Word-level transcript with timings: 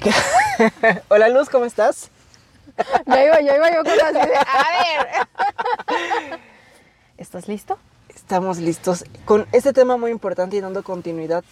Hola 1.08 1.28
Luz, 1.28 1.48
¿cómo 1.48 1.64
estás? 1.64 2.10
Ya 3.06 3.24
iba, 3.24 3.40
ya 3.40 3.56
iba 3.56 3.70
yo 3.70 3.84
con 3.84 4.14
de, 4.14 4.20
a 4.20 4.22
ver. 4.22 4.38
¿Estás 7.18 7.48
listo? 7.48 7.78
Estamos 8.08 8.58
listos 8.58 9.04
con 9.24 9.46
este 9.52 9.72
tema 9.72 9.96
muy 9.96 10.10
importante 10.10 10.56
y 10.56 10.60
dando 10.60 10.82
continuidad 10.82 11.44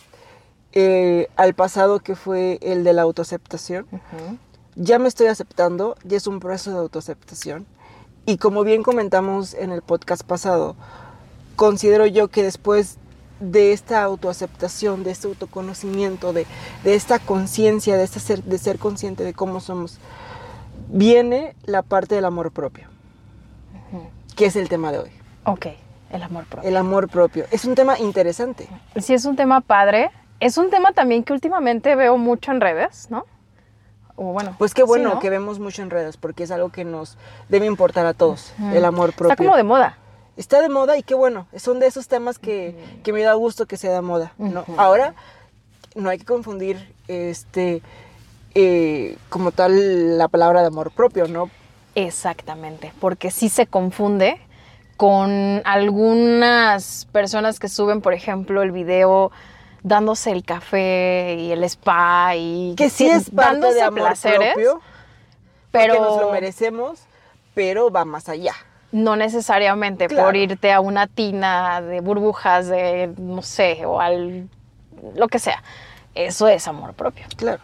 eh, 0.72 1.28
al 1.36 1.54
pasado 1.54 2.00
que 2.00 2.14
fue 2.14 2.58
el 2.62 2.84
de 2.84 2.92
la 2.92 3.02
autoaceptación. 3.02 3.86
Ya 4.76 4.98
me 4.98 5.08
estoy 5.08 5.26
aceptando, 5.26 5.96
ya 6.04 6.16
es 6.16 6.26
un 6.26 6.40
proceso 6.40 6.70
de 6.70 6.78
autoaceptación. 6.78 7.66
Y 8.26 8.38
como 8.38 8.64
bien 8.64 8.82
comentamos 8.82 9.54
en 9.54 9.72
el 9.72 9.82
podcast 9.82 10.22
pasado, 10.22 10.76
considero 11.56 12.06
yo 12.06 12.28
que 12.28 12.42
después 12.42 12.98
de 13.40 13.72
esta 13.72 14.02
autoaceptación, 14.02 15.04
de 15.04 15.10
este 15.10 15.28
autoconocimiento, 15.28 16.32
de, 16.32 16.46
de 16.84 16.94
esta 16.94 17.18
conciencia, 17.18 17.96
de, 17.96 18.04
este 18.04 18.20
ser, 18.20 18.42
de 18.42 18.58
ser 18.58 18.78
consciente 18.78 19.24
de 19.24 19.32
cómo 19.34 19.60
somos, 19.60 19.98
viene 20.88 21.54
la 21.64 21.82
parte 21.82 22.14
del 22.14 22.24
amor 22.24 22.50
propio, 22.50 22.88
que 24.36 24.46
es 24.46 24.56
el 24.56 24.68
tema 24.68 24.92
de 24.92 24.98
hoy. 24.98 25.10
Ok, 25.44 25.66
el 26.10 26.22
amor 26.22 26.44
propio. 26.46 26.68
El 26.68 26.76
amor 26.76 27.08
propio. 27.08 27.44
Es 27.50 27.64
un 27.64 27.74
tema 27.74 27.98
interesante. 27.98 28.68
Sí, 28.96 29.14
es 29.14 29.24
un 29.24 29.36
tema 29.36 29.60
padre. 29.60 30.10
Es 30.40 30.56
un 30.56 30.70
tema 30.70 30.92
también 30.92 31.24
que 31.24 31.32
últimamente 31.32 31.96
veo 31.96 32.16
mucho 32.16 32.52
en 32.52 32.60
redes, 32.60 33.08
¿no? 33.10 33.26
O 34.14 34.32
bueno, 34.32 34.54
Pues 34.58 34.74
qué 34.74 34.82
bueno 34.82 35.10
sí, 35.10 35.14
¿no? 35.16 35.20
que 35.20 35.30
vemos 35.30 35.58
mucho 35.58 35.82
en 35.82 35.90
redes, 35.90 36.16
porque 36.16 36.44
es 36.44 36.50
algo 36.50 36.70
que 36.70 36.84
nos 36.84 37.16
debe 37.48 37.66
importar 37.66 38.06
a 38.06 38.14
todos, 38.14 38.52
el 38.72 38.84
amor 38.84 39.12
propio. 39.12 39.32
Está 39.32 39.44
como 39.44 39.56
de 39.56 39.62
moda. 39.62 39.96
Está 40.38 40.62
de 40.62 40.68
moda 40.68 40.96
y 40.96 41.02
qué 41.02 41.14
bueno, 41.14 41.48
son 41.56 41.80
de 41.80 41.88
esos 41.88 42.06
temas 42.06 42.38
que, 42.38 42.76
que 43.02 43.12
me 43.12 43.22
da 43.22 43.34
gusto 43.34 43.66
que 43.66 43.76
sea 43.76 43.92
de 43.92 44.00
moda. 44.02 44.32
¿no? 44.38 44.64
Ahora, 44.76 45.14
no 45.96 46.10
hay 46.10 46.18
que 46.18 46.24
confundir 46.24 46.94
este 47.08 47.82
eh, 48.54 49.18
como 49.30 49.50
tal 49.50 50.16
la 50.16 50.28
palabra 50.28 50.60
de 50.60 50.68
amor 50.68 50.92
propio, 50.92 51.26
¿no? 51.26 51.50
Exactamente, 51.96 52.92
porque 53.00 53.32
sí 53.32 53.48
se 53.48 53.66
confunde 53.66 54.40
con 54.96 55.60
algunas 55.64 57.08
personas 57.10 57.58
que 57.58 57.68
suben, 57.68 58.00
por 58.00 58.14
ejemplo, 58.14 58.62
el 58.62 58.70
video 58.70 59.32
dándose 59.82 60.30
el 60.30 60.44
café 60.44 61.34
y 61.36 61.50
el 61.50 61.64
spa 61.64 62.36
y 62.36 62.74
Que 62.76 62.90
sí 62.90 63.08
es 63.08 63.30
parte 63.30 63.54
dándose 63.54 63.74
de 63.74 63.82
amor 63.82 64.00
placeres, 64.02 64.54
propio, 64.54 64.80
pero 65.72 65.94
porque 65.94 66.10
nos 66.10 66.22
lo 66.22 66.30
merecemos, 66.30 67.00
pero 67.54 67.90
va 67.90 68.04
más 68.04 68.28
allá. 68.28 68.54
No 68.92 69.16
necesariamente 69.16 70.06
Claro. 70.08 70.24
por 70.26 70.36
irte 70.36 70.72
a 70.72 70.80
una 70.80 71.06
tina 71.06 71.80
de 71.80 72.00
burbujas 72.00 72.66
de 72.68 73.12
no 73.18 73.42
sé 73.42 73.84
o 73.86 74.00
al 74.00 74.48
lo 75.14 75.28
que 75.28 75.38
sea. 75.38 75.62
Eso 76.14 76.48
es 76.48 76.66
amor 76.66 76.94
propio. 76.94 77.26
Claro. 77.36 77.60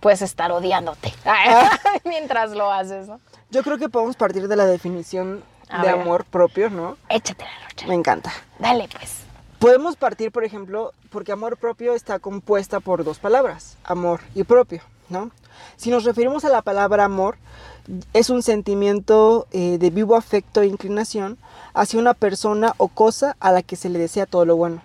Puedes 0.00 0.22
estar 0.22 0.52
odiándote 0.52 1.12
mientras 2.04 2.52
lo 2.52 2.70
haces, 2.70 3.08
¿no? 3.08 3.18
Yo 3.50 3.62
creo 3.62 3.78
que 3.78 3.88
podemos 3.88 4.16
partir 4.16 4.46
de 4.48 4.56
la 4.56 4.66
definición 4.66 5.42
A 5.68 5.82
de 5.82 5.92
ver. 5.92 6.00
amor 6.00 6.24
propio, 6.24 6.68
¿no? 6.70 6.96
Échatela, 7.08 7.50
Rocha. 7.68 7.86
Me 7.86 7.94
encanta. 7.94 8.32
Dale, 8.58 8.88
pues. 8.96 9.20
Podemos 9.58 9.96
partir, 9.96 10.30
por 10.32 10.44
ejemplo, 10.44 10.92
porque 11.10 11.32
amor 11.32 11.56
propio 11.56 11.94
está 11.94 12.18
compuesta 12.18 12.78
por 12.80 13.04
dos 13.04 13.18
palabras, 13.18 13.78
amor 13.84 14.20
y 14.34 14.44
propio, 14.44 14.82
¿no? 15.08 15.30
Si 15.76 15.90
nos 15.90 16.04
referimos 16.04 16.44
a 16.44 16.50
la 16.50 16.60
palabra 16.62 17.04
amor, 17.04 17.38
es 18.12 18.30
un 18.30 18.42
sentimiento 18.42 19.46
eh, 19.52 19.78
de 19.78 19.90
vivo 19.90 20.16
afecto 20.16 20.60
e 20.60 20.66
inclinación 20.66 21.38
hacia 21.74 22.00
una 22.00 22.14
persona 22.14 22.74
o 22.78 22.88
cosa 22.88 23.36
a 23.40 23.52
la 23.52 23.62
que 23.62 23.76
se 23.76 23.88
le 23.88 23.98
desea 23.98 24.26
todo 24.26 24.44
lo 24.44 24.56
bueno. 24.56 24.82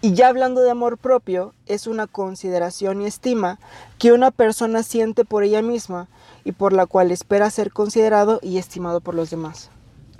Y 0.00 0.14
ya 0.14 0.28
hablando 0.28 0.60
de 0.60 0.70
amor 0.70 0.96
propio, 0.96 1.54
es 1.66 1.88
una 1.88 2.06
consideración 2.06 3.02
y 3.02 3.06
estima 3.06 3.58
que 3.98 4.12
una 4.12 4.30
persona 4.30 4.84
siente 4.84 5.24
por 5.24 5.42
ella 5.42 5.60
misma 5.60 6.06
y 6.44 6.52
por 6.52 6.72
la 6.72 6.86
cual 6.86 7.10
espera 7.10 7.50
ser 7.50 7.72
considerado 7.72 8.38
y 8.42 8.58
estimado 8.58 9.00
por 9.00 9.14
los 9.14 9.30
demás. 9.30 9.70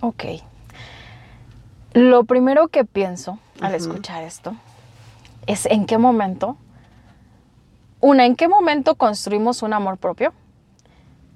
Ok. 0.01 0.25
Lo 1.93 2.25
primero 2.25 2.69
que 2.69 2.85
pienso 2.85 3.39
al 3.61 3.75
escuchar 3.75 4.25
esto 4.25 4.55
es 5.47 5.67
en 5.67 5.87
qué 5.87 5.97
momento, 5.97 6.57
una, 8.01 8.27
en 8.27 8.37
qué 8.37 8.49
momento 8.49 8.97
construimos 8.97 9.63
un 9.63 9.73
amor 9.73 9.97
propio. 9.97 10.33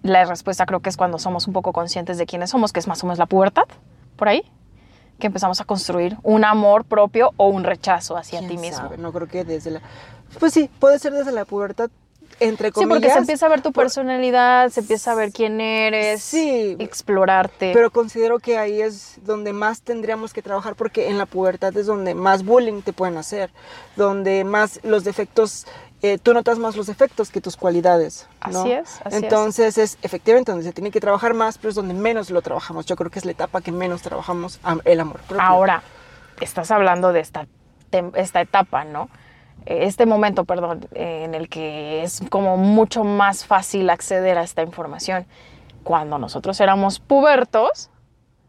La 0.02 0.24
respuesta 0.24 0.66
creo 0.66 0.80
que 0.80 0.88
es 0.88 0.96
cuando 0.96 1.18
somos 1.18 1.46
un 1.46 1.52
poco 1.52 1.72
conscientes 1.72 2.18
de 2.18 2.26
quiénes 2.26 2.50
somos, 2.50 2.72
que 2.72 2.80
es 2.80 2.88
más 2.88 3.02
o 3.02 3.06
menos 3.06 3.18
la 3.18 3.26
pubertad, 3.26 3.64
por 4.16 4.28
ahí, 4.28 4.42
que 5.20 5.28
empezamos 5.28 5.60
a 5.60 5.64
construir 5.64 6.16
un 6.24 6.44
amor 6.44 6.84
propio 6.84 7.30
o 7.36 7.48
un 7.48 7.62
rechazo 7.64 8.16
hacia 8.16 8.40
ti 8.40 8.46
¿Quién 8.48 8.60
mismo. 8.60 8.76
sabe? 8.78 8.98
No 8.98 9.12
creo 9.12 9.28
que 9.28 9.44
desde 9.44 9.70
la... 9.70 9.80
Pues 10.40 10.52
sí, 10.52 10.68
puede 10.80 10.98
ser 10.98 11.12
desde 11.12 11.30
la 11.30 11.44
pubertad, 11.44 11.90
entre 12.40 12.68
Sí, 12.68 12.72
comillas. 12.72 12.98
porque 12.98 13.10
se 13.12 13.18
empieza 13.18 13.46
a 13.46 13.48
ver 13.50 13.60
tu 13.60 13.70
por- 13.72 13.84
personalidad, 13.84 14.70
se 14.70 14.80
empieza 14.80 15.12
a 15.12 15.14
ver 15.14 15.30
quién 15.32 15.60
eres, 15.60 16.22
Sí. 16.22 16.74
explorarte. 16.80 17.70
Pero 17.72 17.90
considero 17.92 18.38
que 18.40 18.58
ahí 18.58 18.80
es 18.80 19.18
donde 19.22 19.52
más 19.52 19.82
tendríamos 19.82 20.32
que 20.32 20.42
trabajar 20.42 20.74
porque 20.74 21.08
en 21.10 21.18
la 21.18 21.26
pubertad 21.26 21.76
es 21.76 21.86
donde 21.86 22.14
más 22.14 22.44
bullying 22.44 22.80
te 22.82 22.92
pueden 22.92 23.18
hacer, 23.18 23.50
donde 23.96 24.42
más 24.44 24.80
los 24.82 25.04
defectos, 25.04 25.66
eh, 26.02 26.18
tú 26.18 26.34
notas 26.34 26.58
más 26.58 26.76
los 26.76 26.86
defectos 26.88 27.30
que 27.30 27.40
tus 27.40 27.56
cualidades. 27.56 28.26
¿no? 28.50 28.60
Así 28.60 28.72
es, 28.72 29.00
así. 29.04 29.16
Entonces 29.16 29.78
es. 29.78 29.98
efectivamente 30.02 30.50
donde 30.52 30.64
se 30.66 30.72
tiene 30.72 30.90
que 30.90 31.00
trabajar 31.00 31.32
más, 31.34 31.58
pero 31.58 31.70
es 31.70 31.74
donde 31.76 31.94
menos 31.94 32.30
lo 32.30 32.42
trabajamos. 32.42 32.86
Yo 32.86 32.96
creo 32.96 33.10
que 33.10 33.18
es 33.18 33.24
la 33.24 33.32
etapa 33.32 33.60
que 33.60 33.72
menos 33.72 34.02
trabajamos 34.02 34.58
am- 34.62 34.80
el 34.84 35.00
amor 35.00 35.20
propio. 35.20 35.40
Ahora, 35.40 35.82
estás 36.40 36.70
hablando 36.70 37.12
de 37.12 37.20
esta, 37.20 37.46
esta 38.14 38.40
etapa, 38.40 38.84
¿no? 38.84 39.08
Este 39.64 40.06
momento, 40.06 40.44
perdón, 40.44 40.88
en 40.92 41.36
el 41.36 41.48
que 41.48 42.02
es 42.02 42.20
como 42.30 42.56
mucho 42.56 43.04
más 43.04 43.44
fácil 43.46 43.88
acceder 43.90 44.36
a 44.38 44.42
esta 44.42 44.62
información. 44.62 45.24
Cuando 45.84 46.18
nosotros 46.18 46.60
éramos 46.60 46.98
pubertos, 46.98 47.90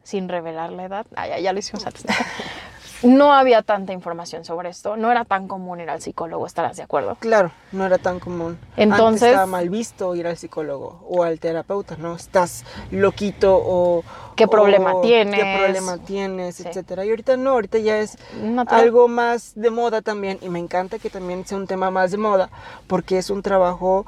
sin 0.02 0.28
revelar 0.28 0.72
la 0.72 0.86
edad, 0.86 1.06
ah, 1.16 1.28
ya, 1.28 1.40
ya 1.40 1.54
lo 1.54 1.60
hicimos 1.60 1.86
antes, 1.86 2.04
no 3.04 3.34
había 3.34 3.62
tanta 3.62 3.94
información 3.94 4.46
sobre 4.46 4.70
esto, 4.70 4.96
no 4.98 5.12
era 5.12 5.26
tan 5.26 5.48
común 5.48 5.80
ir 5.80 5.90
al 5.90 6.02
psicólogo, 6.02 6.46
estarás 6.46 6.78
de 6.78 6.84
acuerdo. 6.84 7.16
Claro, 7.20 7.52
no 7.72 7.86
era 7.86 7.98
tan 7.98 8.20
común. 8.20 8.58
Entonces- 8.78 9.24
Antes 9.24 9.24
estaba 9.30 9.46
mal 9.46 9.70
visto 9.70 10.16
ir 10.16 10.28
al 10.28 10.38
psicólogo 10.38 11.06
o 11.08 11.24
al 11.24 11.40
terapeuta, 11.40 11.96
¿no? 11.98 12.16
Estás 12.16 12.64
loquito 12.92 13.56
o... 13.64 14.04
¿Qué 14.36 14.46
o 14.46 14.50
problema 14.50 14.94
tienes? 15.02 15.40
¿Qué 15.40 15.58
problema 15.64 15.98
tienes? 16.00 16.56
Sí. 16.56 16.64
Etcétera. 16.68 17.06
Y 17.06 17.10
ahorita 17.10 17.38
no, 17.38 17.52
ahorita 17.52 17.78
ya 17.78 18.00
es 18.00 18.18
Natural. 18.42 18.82
algo 18.82 19.08
más 19.08 19.52
de 19.56 19.70
moda 19.70 20.02
también. 20.02 20.40
Y 20.42 20.50
me 20.50 20.60
encanta 20.60 20.98
que 20.98 21.10
también 21.10 21.46
sea 21.46 21.58
un 21.58 21.68
tema 21.68 21.92
más 21.92 22.12
de 22.12 22.18
moda 22.18 22.50
porque 22.88 23.18
es 23.20 23.30
un 23.30 23.44
trabajo 23.44 24.06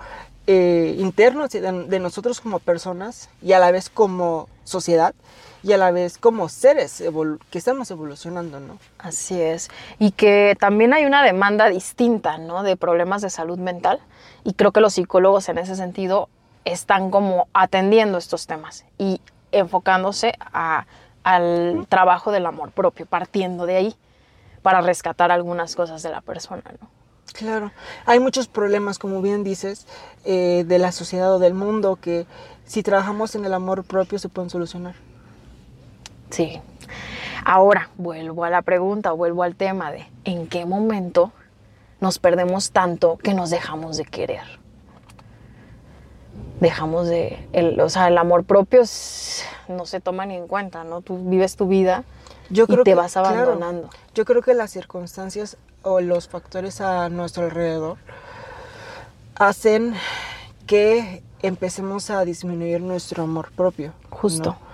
eh, 0.47 0.95
interno 0.99 1.47
de, 1.47 1.59
de 1.61 1.99
nosotros 1.99 2.39
como 2.41 2.59
personas 2.59 3.29
y 3.41 3.53
a 3.53 3.59
la 3.59 3.71
vez 3.71 3.89
como 3.89 4.47
sociedad 4.63 5.13
y 5.65 5.73
a 5.73 5.77
la 5.77 5.89
vez 5.89 6.19
como 6.19 6.47
seres 6.47 7.03
que 7.49 7.57
estamos 7.57 7.89
evolucionando, 7.89 8.59
¿no? 8.59 8.77
Así 8.99 9.41
es. 9.41 9.69
Y 9.97 10.11
que 10.11 10.55
también 10.59 10.93
hay 10.93 11.05
una 11.05 11.23
demanda 11.23 11.69
distinta, 11.69 12.37
¿no? 12.37 12.61
De 12.61 12.77
problemas 12.77 13.23
de 13.23 13.31
salud 13.31 13.57
mental. 13.57 13.99
Y 14.43 14.53
creo 14.53 14.71
que 14.71 14.79
los 14.79 14.93
psicólogos 14.93 15.49
en 15.49 15.57
ese 15.57 15.75
sentido 15.75 16.29
están 16.65 17.09
como 17.09 17.47
atendiendo 17.53 18.19
estos 18.19 18.45
temas 18.45 18.85
y 18.99 19.19
enfocándose 19.51 20.33
a- 20.39 20.85
al 21.23 21.87
trabajo 21.89 22.31
del 22.31 22.45
amor 22.45 22.69
propio, 22.71 23.07
partiendo 23.07 23.65
de 23.65 23.77
ahí 23.77 23.95
para 24.61 24.81
rescatar 24.81 25.31
algunas 25.31 25.75
cosas 25.75 26.03
de 26.03 26.11
la 26.11 26.21
persona, 26.21 26.61
¿no? 26.79 26.87
Claro, 27.33 27.71
hay 28.05 28.19
muchos 28.19 28.47
problemas, 28.47 28.99
como 28.99 29.19
bien 29.23 29.43
dices, 29.43 29.87
eh, 30.25 30.63
de 30.67 30.77
la 30.77 30.91
sociedad 30.91 31.33
o 31.33 31.39
del 31.39 31.55
mundo 31.55 31.95
que 31.95 32.27
si 32.65 32.83
trabajamos 32.83 33.33
en 33.33 33.45
el 33.45 33.53
amor 33.55 33.83
propio 33.83 34.19
se 34.19 34.29
pueden 34.29 34.51
solucionar. 34.51 34.93
Sí. 36.35 36.59
Ahora, 37.45 37.89
vuelvo 37.95 38.43
a 38.43 38.49
la 38.49 38.61
pregunta, 38.61 39.13
vuelvo 39.13 39.43
al 39.43 39.55
tema 39.55 39.89
de 39.93 40.05
en 40.25 40.47
qué 40.47 40.65
momento 40.65 41.31
nos 42.01 42.19
perdemos 42.19 42.71
tanto 42.71 43.17
que 43.17 43.33
nos 43.33 43.49
dejamos 43.51 43.95
de 43.95 44.03
querer. 44.03 44.41
Dejamos 46.59 47.07
de, 47.07 47.47
el, 47.53 47.79
o 47.79 47.87
sea, 47.87 48.09
el 48.09 48.17
amor 48.17 48.43
propio 48.43 48.81
no 49.69 49.85
se 49.85 50.01
toma 50.01 50.25
ni 50.25 50.35
en 50.35 50.47
cuenta, 50.47 50.83
¿no? 50.83 50.99
Tú 50.99 51.17
vives 51.29 51.55
tu 51.55 51.67
vida 51.69 52.03
Yo 52.49 52.65
y 52.65 52.67
creo 52.67 52.83
te 52.83 52.91
que, 52.91 52.95
vas 52.95 53.13
claro, 53.13 53.29
abandonando. 53.29 53.89
yo 54.13 54.25
creo 54.25 54.41
que 54.41 54.53
las 54.53 54.71
circunstancias 54.71 55.55
o 55.83 56.01
los 56.01 56.27
factores 56.27 56.81
a 56.81 57.07
nuestro 57.07 57.45
alrededor 57.45 57.97
hacen 59.35 59.93
que 60.67 61.23
empecemos 61.41 62.09
a 62.09 62.25
disminuir 62.25 62.81
nuestro 62.81 63.23
amor 63.23 63.53
propio. 63.53 63.93
Justo. 64.09 64.57
¿no? 64.59 64.64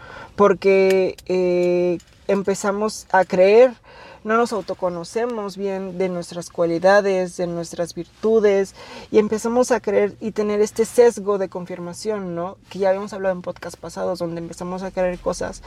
Porque 0.41 1.17
eh, 1.27 1.99
empezamos 2.27 3.05
a 3.11 3.25
creer, 3.25 3.75
no 4.23 4.38
nos 4.38 4.51
autoconocemos 4.53 5.55
bien 5.55 5.99
de 5.99 6.09
nuestras 6.09 6.49
cualidades, 6.49 7.38
de 7.38 7.45
nuestras 7.45 7.93
virtudes, 7.93 8.73
y 9.11 9.19
empezamos 9.19 9.69
a 9.69 9.81
creer 9.81 10.15
y 10.19 10.31
tener 10.31 10.59
este 10.59 10.85
sesgo 10.85 11.38
de 11.38 11.47
confirmación, 11.47 12.33
¿no? 12.33 12.57
Que 12.71 12.79
ya 12.79 12.89
habíamos 12.89 13.13
hablado 13.13 13.35
en 13.35 13.43
podcast 13.43 13.77
pasados, 13.77 14.17
donde 14.17 14.41
empezamos 14.41 14.81
a 14.81 14.89
creer 14.89 15.19
cosas 15.19 15.61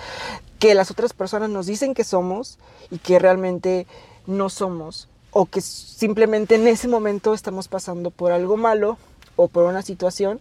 que 0.59 0.75
las 0.75 0.91
otras 0.91 1.13
personas 1.13 1.51
nos 1.51 1.67
dicen 1.67 1.95
que 1.95 2.03
somos 2.03 2.59
y 2.91 2.99
que 2.99 3.21
realmente 3.21 3.87
no 4.27 4.51
somos, 4.51 5.09
o 5.31 5.47
que 5.47 5.61
simplemente 5.61 6.57
en 6.57 6.67
ese 6.67 6.89
momento 6.89 7.33
estamos 7.33 7.69
pasando 7.69 8.11
por 8.11 8.33
algo 8.33 8.57
malo 8.57 8.99
o 9.37 9.47
por 9.47 9.67
una 9.67 9.83
situación 9.83 10.41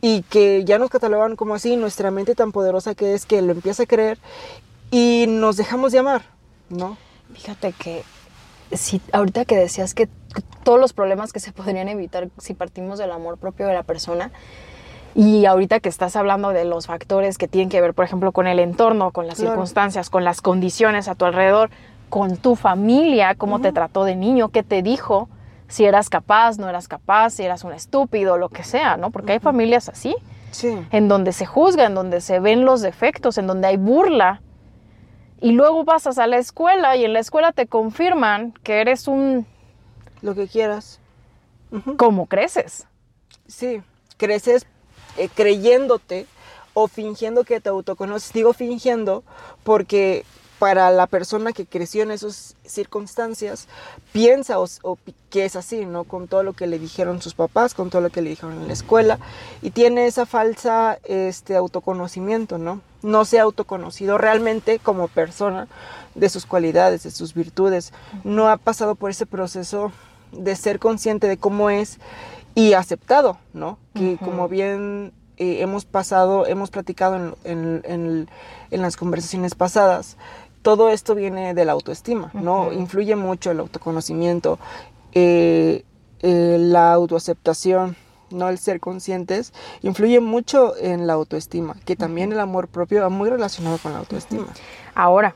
y 0.00 0.22
que 0.22 0.64
ya 0.64 0.78
nos 0.78 0.90
catalogan 0.90 1.36
como 1.36 1.54
así, 1.54 1.76
nuestra 1.76 2.10
mente 2.10 2.34
tan 2.34 2.52
poderosa 2.52 2.94
que 2.94 3.14
es 3.14 3.26
que 3.26 3.42
lo 3.42 3.52
empieza 3.52 3.82
a 3.82 3.86
creer 3.86 4.18
y 4.90 5.26
nos 5.28 5.56
dejamos 5.56 5.92
de 5.92 5.98
amar, 5.98 6.22
¿no? 6.68 6.96
Fíjate 7.34 7.72
que 7.72 8.02
si 8.72 9.00
ahorita 9.12 9.44
que 9.44 9.56
decías 9.56 9.94
que 9.94 10.08
todos 10.64 10.80
los 10.80 10.92
problemas 10.92 11.32
que 11.32 11.40
se 11.40 11.52
podrían 11.52 11.88
evitar 11.88 12.28
si 12.38 12.54
partimos 12.54 12.98
del 12.98 13.10
amor 13.12 13.38
propio 13.38 13.66
de 13.66 13.74
la 13.74 13.82
persona, 13.82 14.30
y 15.14 15.44
ahorita 15.44 15.80
que 15.80 15.88
estás 15.88 16.14
hablando 16.14 16.50
de 16.50 16.64
los 16.64 16.86
factores 16.86 17.36
que 17.36 17.48
tienen 17.48 17.68
que 17.68 17.80
ver, 17.80 17.94
por 17.94 18.04
ejemplo, 18.04 18.30
con 18.30 18.46
el 18.46 18.60
entorno, 18.60 19.10
con 19.10 19.26
las 19.26 19.38
circunstancias, 19.38 20.08
con 20.08 20.22
las 20.22 20.40
condiciones 20.40 21.08
a 21.08 21.16
tu 21.16 21.24
alrededor, 21.24 21.70
con 22.08 22.36
tu 22.36 22.54
familia, 22.54 23.34
cómo 23.34 23.60
te 23.60 23.72
trató 23.72 24.04
de 24.04 24.14
niño, 24.14 24.50
qué 24.50 24.62
te 24.62 24.82
dijo, 24.82 25.28
si 25.70 25.84
eras 25.84 26.10
capaz, 26.10 26.58
no 26.58 26.68
eras 26.68 26.88
capaz, 26.88 27.30
si 27.30 27.44
eras 27.44 27.62
un 27.62 27.72
estúpido, 27.72 28.36
lo 28.36 28.48
que 28.48 28.64
sea, 28.64 28.96
¿no? 28.96 29.12
Porque 29.12 29.32
hay 29.32 29.38
familias 29.38 29.88
así, 29.88 30.16
en 30.90 31.08
donde 31.08 31.32
se 31.32 31.46
juzga, 31.46 31.86
en 31.86 31.94
donde 31.94 32.20
se 32.20 32.40
ven 32.40 32.64
los 32.64 32.80
defectos, 32.80 33.38
en 33.38 33.46
donde 33.46 33.68
hay 33.68 33.76
burla. 33.76 34.42
Y 35.40 35.52
luego 35.52 35.84
pasas 35.84 36.18
a 36.18 36.26
la 36.26 36.38
escuela 36.38 36.96
y 36.96 37.04
en 37.04 37.12
la 37.12 37.20
escuela 37.20 37.52
te 37.52 37.68
confirman 37.68 38.52
que 38.64 38.80
eres 38.80 39.06
un... 39.06 39.46
Lo 40.22 40.34
que 40.34 40.48
quieras. 40.48 40.98
¿Cómo 41.96 42.26
creces? 42.26 42.88
Sí, 43.46 43.80
creces 44.16 44.66
eh, 45.16 45.28
creyéndote 45.32 46.26
o 46.74 46.88
fingiendo 46.88 47.44
que 47.44 47.60
te 47.60 47.68
autoconoces. 47.68 48.32
Digo 48.32 48.52
fingiendo 48.52 49.22
porque 49.62 50.24
para 50.60 50.90
la 50.90 51.06
persona 51.06 51.54
que 51.54 51.64
creció 51.64 52.02
en 52.02 52.10
esas 52.10 52.54
circunstancias, 52.66 53.66
piensa 54.12 54.60
o, 54.60 54.98
que 55.30 55.46
es 55.46 55.56
así, 55.56 55.86
¿no? 55.86 56.04
Con 56.04 56.28
todo 56.28 56.42
lo 56.42 56.52
que 56.52 56.66
le 56.66 56.78
dijeron 56.78 57.22
sus 57.22 57.32
papás, 57.32 57.72
con 57.72 57.88
todo 57.88 58.02
lo 58.02 58.10
que 58.10 58.20
le 58.20 58.28
dijeron 58.28 58.60
en 58.60 58.66
la 58.66 58.74
escuela, 58.74 59.18
y 59.62 59.70
tiene 59.70 60.04
esa 60.04 60.26
falsa 60.26 60.98
este, 61.04 61.56
autoconocimiento, 61.56 62.58
¿no? 62.58 62.82
No 63.00 63.24
se 63.24 63.38
ha 63.38 63.44
autoconocido 63.44 64.18
realmente 64.18 64.78
como 64.78 65.08
persona 65.08 65.66
de 66.14 66.28
sus 66.28 66.44
cualidades, 66.44 67.04
de 67.04 67.10
sus 67.10 67.32
virtudes, 67.32 67.94
no 68.22 68.50
ha 68.50 68.58
pasado 68.58 68.96
por 68.96 69.10
ese 69.10 69.24
proceso 69.24 69.92
de 70.30 70.56
ser 70.56 70.78
consciente 70.78 71.26
de 71.26 71.38
cómo 71.38 71.70
es 71.70 71.98
y 72.54 72.74
aceptado, 72.74 73.38
¿no? 73.54 73.78
Que 73.94 74.18
como 74.18 74.46
bien 74.46 75.14
eh, 75.40 75.62
hemos 75.62 75.86
pasado, 75.86 76.44
hemos 76.44 76.70
platicado 76.70 77.34
en, 77.44 77.80
en, 77.84 78.26
las 78.70 78.98
conversaciones 78.98 79.54
pasadas, 79.54 80.18
todo 80.62 80.90
esto 80.90 81.14
viene 81.14 81.54
de 81.54 81.64
la 81.64 81.72
autoestima, 81.72 82.30
¿no? 82.34 82.72
Influye 82.72 83.16
mucho 83.16 83.50
el 83.50 83.60
autoconocimiento, 83.60 84.58
eh, 85.12 85.84
eh, 86.20 86.56
la 86.58 86.92
autoaceptación, 86.92 87.96
¿no? 88.30 88.48
El 88.48 88.58
ser 88.58 88.80
conscientes, 88.80 89.52
influye 89.82 90.20
mucho 90.20 90.76
en 90.76 91.06
la 91.06 91.14
autoestima, 91.14 91.76
que 91.84 91.96
también 91.96 92.32
el 92.32 92.40
amor 92.40 92.68
propio 92.68 93.02
va 93.02 93.08
muy 93.08 93.30
relacionado 93.30 93.78
con 93.78 93.92
la 93.92 93.98
autoestima. 94.00 94.46
Ahora, 94.94 95.34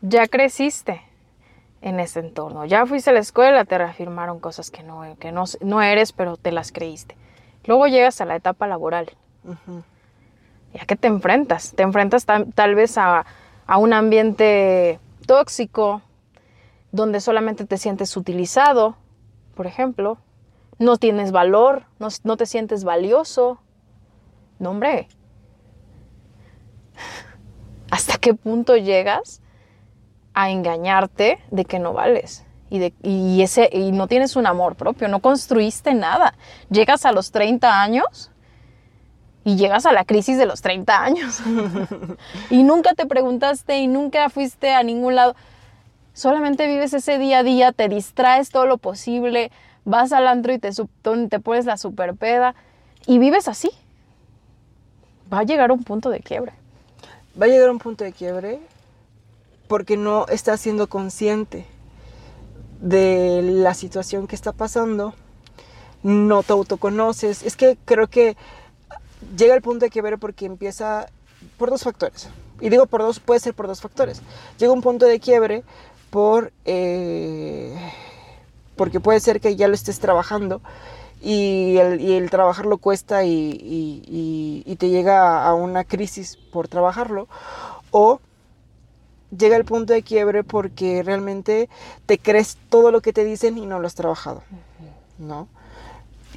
ya 0.00 0.26
creciste 0.26 1.02
en 1.80 2.00
ese 2.00 2.20
entorno, 2.20 2.64
ya 2.64 2.86
fuiste 2.86 3.10
a 3.10 3.12
la 3.12 3.20
escuela, 3.20 3.64
te 3.64 3.76
reafirmaron 3.76 4.40
cosas 4.40 4.70
que 4.70 4.82
no, 4.82 5.02
que 5.18 5.30
no, 5.30 5.44
no 5.60 5.82
eres, 5.82 6.12
pero 6.12 6.36
te 6.36 6.52
las 6.52 6.72
creíste. 6.72 7.16
Luego 7.64 7.86
llegas 7.86 8.20
a 8.20 8.24
la 8.24 8.36
etapa 8.36 8.66
laboral. 8.66 9.10
Ya 10.72 10.86
que 10.86 10.96
te 10.96 11.08
enfrentas, 11.08 11.74
te 11.74 11.82
enfrentas 11.82 12.24
tal 12.24 12.74
vez 12.74 12.96
a 12.96 13.26
a 13.66 13.78
un 13.78 13.92
ambiente 13.92 14.98
tóxico, 15.26 16.02
donde 16.90 17.20
solamente 17.20 17.64
te 17.64 17.78
sientes 17.78 18.16
utilizado, 18.16 18.96
por 19.54 19.66
ejemplo, 19.66 20.18
no 20.78 20.96
tienes 20.96 21.32
valor, 21.32 21.84
no, 21.98 22.36
te 22.36 22.46
sientes 22.46 22.84
valioso. 22.84 23.60
No, 24.58 24.70
hombre. 24.70 25.08
¿Hasta 27.90 28.18
qué 28.18 28.34
punto 28.34 28.76
llegas 28.76 29.40
a 30.34 30.50
engañarte 30.50 31.38
de 31.50 31.64
que 31.64 31.78
no 31.78 31.92
vales? 31.92 32.44
Y, 32.70 32.78
de, 32.78 32.94
y, 33.02 33.42
ese, 33.42 33.68
y 33.70 33.92
no 33.92 34.08
tienes 34.08 34.34
un 34.34 34.46
amor 34.46 34.76
propio, 34.76 35.08
no 35.08 35.20
construiste 35.20 35.94
nada. 35.94 36.34
Llegas 36.70 37.04
a 37.04 37.12
los 37.12 37.30
30 37.30 37.82
años 37.82 38.31
y 39.44 39.56
llegas 39.56 39.86
a 39.86 39.92
la 39.92 40.04
crisis 40.04 40.38
de 40.38 40.46
los 40.46 40.62
30 40.62 41.02
años. 41.02 41.40
y 42.50 42.62
nunca 42.62 42.94
te 42.94 43.06
preguntaste 43.06 43.78
y 43.78 43.86
nunca 43.86 44.28
fuiste 44.30 44.72
a 44.72 44.82
ningún 44.82 45.14
lado. 45.14 45.34
Solamente 46.14 46.66
vives 46.66 46.92
ese 46.92 47.18
día 47.18 47.38
a 47.38 47.42
día, 47.42 47.72
te 47.72 47.88
distraes 47.88 48.50
todo 48.50 48.66
lo 48.66 48.78
posible, 48.78 49.50
vas 49.84 50.12
al 50.12 50.28
antro 50.28 50.52
y 50.52 50.58
te, 50.58 50.70
te 50.70 51.40
pones 51.40 51.64
la 51.64 51.76
superpeda 51.76 52.54
y 53.06 53.18
vives 53.18 53.48
así. 53.48 53.70
Va 55.32 55.40
a 55.40 55.44
llegar 55.44 55.72
un 55.72 55.82
punto 55.82 56.10
de 56.10 56.20
quiebre. 56.20 56.52
Va 57.40 57.46
a 57.46 57.48
llegar 57.48 57.70
un 57.70 57.78
punto 57.78 58.04
de 58.04 58.12
quiebre 58.12 58.60
porque 59.66 59.96
no 59.96 60.26
estás 60.26 60.60
siendo 60.60 60.88
consciente 60.88 61.66
de 62.82 63.40
la 63.42 63.72
situación 63.72 64.26
que 64.26 64.36
está 64.36 64.52
pasando, 64.52 65.14
no 66.02 66.42
te 66.42 66.52
autoconoces. 66.52 67.42
Es 67.42 67.56
que 67.56 67.78
creo 67.86 68.08
que 68.08 68.36
llega 69.36 69.54
el 69.54 69.62
punto 69.62 69.84
de 69.84 69.90
quiebre 69.90 70.18
porque 70.18 70.46
empieza 70.46 71.06
por 71.58 71.70
dos 71.70 71.82
factores. 71.82 72.28
Y 72.60 72.68
digo 72.68 72.86
por 72.86 73.02
dos, 73.02 73.20
puede 73.20 73.40
ser 73.40 73.54
por 73.54 73.66
dos 73.66 73.80
factores. 73.80 74.22
Llega 74.58 74.72
un 74.72 74.82
punto 74.82 75.06
de 75.06 75.18
quiebre 75.18 75.64
por, 76.10 76.52
eh, 76.64 77.74
porque 78.76 79.00
puede 79.00 79.20
ser 79.20 79.40
que 79.40 79.56
ya 79.56 79.68
lo 79.68 79.74
estés 79.74 79.98
trabajando 79.98 80.60
y 81.20 81.76
el, 81.78 82.00
y 82.00 82.12
el 82.14 82.30
trabajarlo 82.30 82.78
cuesta 82.78 83.24
y, 83.24 83.58
y, 83.62 84.76
te 84.76 84.88
llega 84.88 85.46
a 85.46 85.54
una 85.54 85.84
crisis 85.84 86.36
por 86.52 86.66
trabajarlo. 86.66 87.28
O 87.92 88.20
llega 89.36 89.56
el 89.56 89.64
punto 89.64 89.92
de 89.92 90.02
quiebre 90.02 90.42
porque 90.42 91.02
realmente 91.04 91.68
te 92.06 92.18
crees 92.18 92.58
todo 92.68 92.90
lo 92.90 93.00
que 93.00 93.12
te 93.12 93.24
dicen 93.24 93.58
y 93.58 93.66
no 93.66 93.78
lo 93.78 93.86
has 93.86 93.94
trabajado. 93.94 94.42
¿No? 95.18 95.46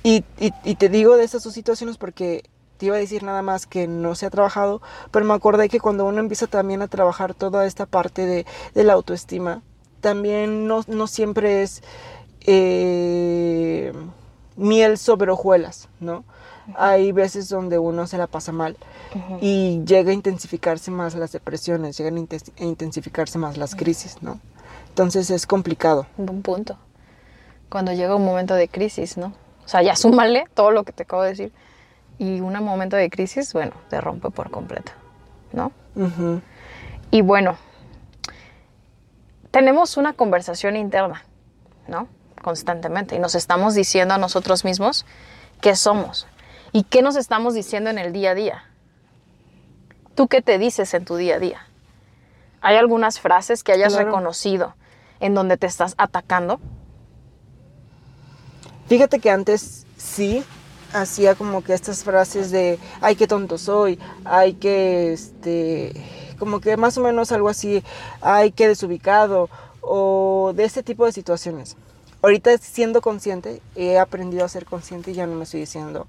Y, 0.04 0.24
y, 0.38 0.76
te 0.76 0.90
digo 0.90 1.18
de 1.18 1.24
esas 1.24 1.44
dos 1.44 1.54
situaciones 1.54 1.98
porque 1.98 2.44
te 2.78 2.88
iba 2.88 2.96
a 2.96 3.00
decir 3.00 3.24
nada 3.24 3.42
más 3.42 3.66
que 3.66 3.88
no 3.88 4.16
se 4.16 4.26
ha 4.26 4.30
trabajado, 4.30 4.82
pero 5.12 5.26
me 5.26 5.34
acordé 5.34 5.70
que 5.70 5.80
cuando 5.80 6.06
uno 6.06 6.20
empieza 6.20 6.48
también 6.48 6.82
a 6.82 6.88
trabajar 6.88 7.34
toda 7.34 7.66
esta 7.66 7.86
parte 7.86 8.26
de, 8.26 8.84
la 8.84 8.94
autoestima, 8.94 9.62
también 10.02 10.68
no, 10.68 11.08
siempre 11.08 11.64
es 11.64 11.82
eh, 12.42 13.94
miel 14.56 14.98
sobre 14.98 15.32
hojuelas, 15.32 15.90
¿no? 16.00 16.24
Hay 16.76 17.12
veces 17.12 17.48
donde 17.48 17.78
uno 17.78 18.08
se 18.08 18.18
la 18.18 18.26
pasa 18.26 18.52
mal 18.52 18.76
y 19.40 19.84
llega 19.86 20.10
a 20.10 20.14
intensificarse 20.14 20.90
más 20.90 21.14
las 21.14 21.32
depresiones, 21.32 21.98
llegan 21.98 22.18
a 22.18 22.64
intensificarse 22.64 23.38
más 23.38 23.58
las 23.58 23.76
crisis, 23.76 24.18
¿no? 24.22 24.40
Entonces 24.90 25.30
es 25.30 25.46
complicado. 25.46 26.08
Un 26.18 26.42
punto. 26.42 26.78
Cuando 27.70 27.94
llega 27.94 28.16
un 28.16 28.26
momento 28.26 28.56
de 28.56 28.68
crisis, 28.68 29.16
¿no? 29.18 29.34
O 29.64 29.68
sea, 29.68 29.84
ya 29.84 29.96
súmale 29.96 30.46
todo 30.54 30.72
lo 30.72 30.84
que 30.84 30.92
te 30.92 31.04
acabo 31.04 31.22
de 31.22 31.30
decir 31.30 31.52
y 32.18 32.40
un 32.42 32.54
momento 32.64 32.96
de 32.96 33.10
crisis, 33.10 33.54
bueno, 33.54 33.74
te 33.90 34.00
rompe 34.00 34.30
por 34.30 34.52
completo, 34.52 34.92
¿no? 35.52 35.72
Y 37.12 37.22
bueno, 37.22 37.58
tenemos 39.52 39.98
una 39.98 40.14
conversación 40.14 40.76
interna, 40.76 41.24
¿no? 41.88 42.08
Constantemente 42.42 43.16
y 43.16 43.20
nos 43.20 43.36
estamos 43.36 43.74
diciendo 43.74 44.14
a 44.14 44.18
nosotros 44.18 44.66
mismos 44.66 45.06
qué 45.62 45.76
somos 45.76 46.28
y 46.72 46.84
qué 46.84 47.02
nos 47.02 47.16
estamos 47.16 47.54
diciendo 47.54 47.90
en 47.90 47.98
el 47.98 48.12
día 48.12 48.32
a 48.32 48.36
día. 48.36 48.64
¿Tú 50.14 50.28
qué 50.28 50.42
te 50.42 50.58
dices 50.58 50.94
en 50.94 51.06
tu 51.06 51.16
día 51.16 51.36
a 51.36 51.40
día? 51.40 51.68
¿Hay 52.62 52.78
algunas 52.78 53.20
frases 53.20 53.64
que 53.64 53.72
hayas 53.72 53.96
reconocido 53.96 54.76
en 55.20 55.34
donde 55.34 55.58
te 55.58 55.68
estás 55.68 55.96
atacando? 55.98 56.60
Fíjate 58.88 59.20
que 59.20 59.30
antes 59.30 59.86
sí, 59.98 60.44
hacía 61.02 61.36
como 61.36 61.64
que 61.64 61.74
estas 61.74 62.04
frases 62.04 62.52
de, 62.52 62.80
ay, 63.02 63.16
qué 63.16 63.28
tonto 63.28 63.58
soy, 63.58 64.00
ay, 64.24 64.54
que, 64.54 65.14
este, 65.14 65.94
como 66.40 66.60
que 66.60 66.78
más 66.78 66.98
o 66.98 67.02
menos 67.02 67.32
algo 67.32 67.50
así, 67.50 67.84
ay, 68.22 68.52
qué 68.52 68.68
desubicado, 68.68 69.50
o 69.82 70.54
de 70.56 70.64
este 70.64 70.84
tipo 70.84 71.06
de 71.06 71.12
situaciones 71.12 71.78
ahorita 72.26 72.58
siendo 72.58 73.02
consciente, 73.02 73.62
he 73.76 74.00
aprendido 74.00 74.44
a 74.44 74.50
ser 74.50 74.66
consciente 74.66 75.12
y 75.12 75.14
ya 75.14 75.28
no 75.28 75.36
me 75.36 75.44
estoy 75.44 75.60
diciendo 75.60 76.08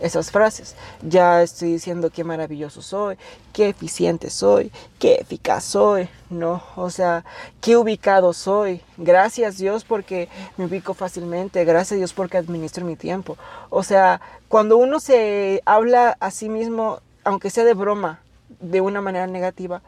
esas 0.00 0.30
frases. 0.30 0.74
Ya 1.02 1.42
estoy 1.42 1.72
diciendo 1.72 2.08
qué 2.08 2.24
maravilloso 2.24 2.80
soy, 2.80 3.18
qué 3.52 3.68
eficiente 3.68 4.30
soy, 4.30 4.72
qué 4.98 5.16
eficaz 5.16 5.64
soy, 5.64 6.08
¿no? 6.30 6.62
O 6.74 6.88
sea, 6.88 7.26
qué 7.60 7.76
ubicado 7.76 8.32
soy. 8.32 8.80
Gracias 8.96 9.58
Dios 9.58 9.84
porque 9.84 10.30
me 10.56 10.64
ubico 10.64 10.94
fácilmente, 10.94 11.66
gracias 11.66 11.98
Dios 11.98 12.14
porque 12.14 12.38
administro 12.38 12.86
mi 12.86 12.96
tiempo. 12.96 13.36
O 13.68 13.82
sea, 13.82 14.22
cuando 14.48 14.78
uno 14.78 15.00
se 15.00 15.62
habla 15.66 16.16
a 16.18 16.30
sí 16.30 16.48
mismo, 16.48 17.00
aunque 17.24 17.50
sea 17.50 17.64
de 17.64 17.74
broma, 17.74 18.20
de 18.60 18.80
una 18.80 19.02
manera 19.02 19.26
negativa, 19.26 19.82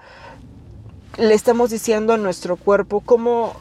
le 1.16 1.32
estamos 1.32 1.70
diciendo 1.70 2.12
a 2.12 2.18
nuestro 2.18 2.56
cuerpo 2.56 3.00
cómo 3.00 3.56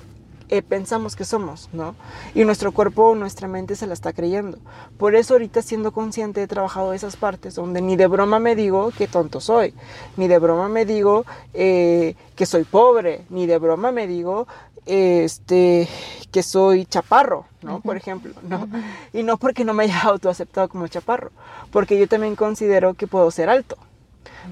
eh, 0.51 0.63
pensamos 0.63 1.15
que 1.15 1.25
somos, 1.25 1.69
¿no? 1.73 1.95
Y 2.33 2.43
nuestro 2.43 2.71
cuerpo, 2.71 3.13
nuestra 3.13 3.47
mente 3.47 3.75
se 3.75 3.85
la 3.85 3.93
está 3.93 4.13
creyendo. 4.13 4.57
Por 4.97 5.13
eso 5.13 5.35
ahorita 5.35 5.61
siendo 5.61 5.91
consciente 5.91 6.41
he 6.41 6.47
trabajado 6.47 6.93
esas 6.93 7.17
partes 7.17 7.53
donde 7.53 7.81
ni 7.81 7.95
de 7.95 8.07
broma 8.07 8.39
me 8.39 8.55
digo 8.55 8.91
que 8.97 9.07
tonto 9.07 9.41
soy, 9.41 9.75
ni 10.17 10.27
de 10.27 10.39
broma 10.39 10.67
me 10.67 10.85
digo 10.85 11.23
eh, 11.53 12.15
que 12.35 12.47
soy 12.47 12.63
pobre, 12.63 13.25
ni 13.29 13.45
de 13.45 13.59
broma 13.59 13.91
me 13.91 14.07
digo 14.07 14.47
este, 14.87 15.87
que 16.31 16.41
soy 16.41 16.85
chaparro, 16.85 17.45
¿no? 17.61 17.79
Por 17.81 17.95
ejemplo, 17.95 18.33
¿no? 18.41 18.67
Y 19.13 19.21
no 19.21 19.37
porque 19.37 19.63
no 19.63 19.75
me 19.75 19.83
haya 19.83 20.01
autoaceptado 20.01 20.67
como 20.67 20.87
chaparro, 20.87 21.31
porque 21.71 21.99
yo 21.99 22.07
también 22.07 22.35
considero 22.35 22.95
que 22.95 23.05
puedo 23.05 23.29
ser 23.29 23.51
alto, 23.51 23.77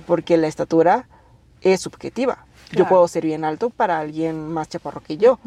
porque 0.06 0.38
la 0.38 0.46
estatura 0.46 1.08
es 1.62 1.82
subjetiva. 1.82 2.46
Yo 2.72 2.88
puedo 2.88 3.08
ser 3.08 3.26
bien 3.26 3.46
alto 3.46 3.70
para 3.70 3.98
alguien 3.98 4.50
más 4.50 4.68
chaparro 4.68 5.02
que 5.02 5.16
yo 5.16 5.40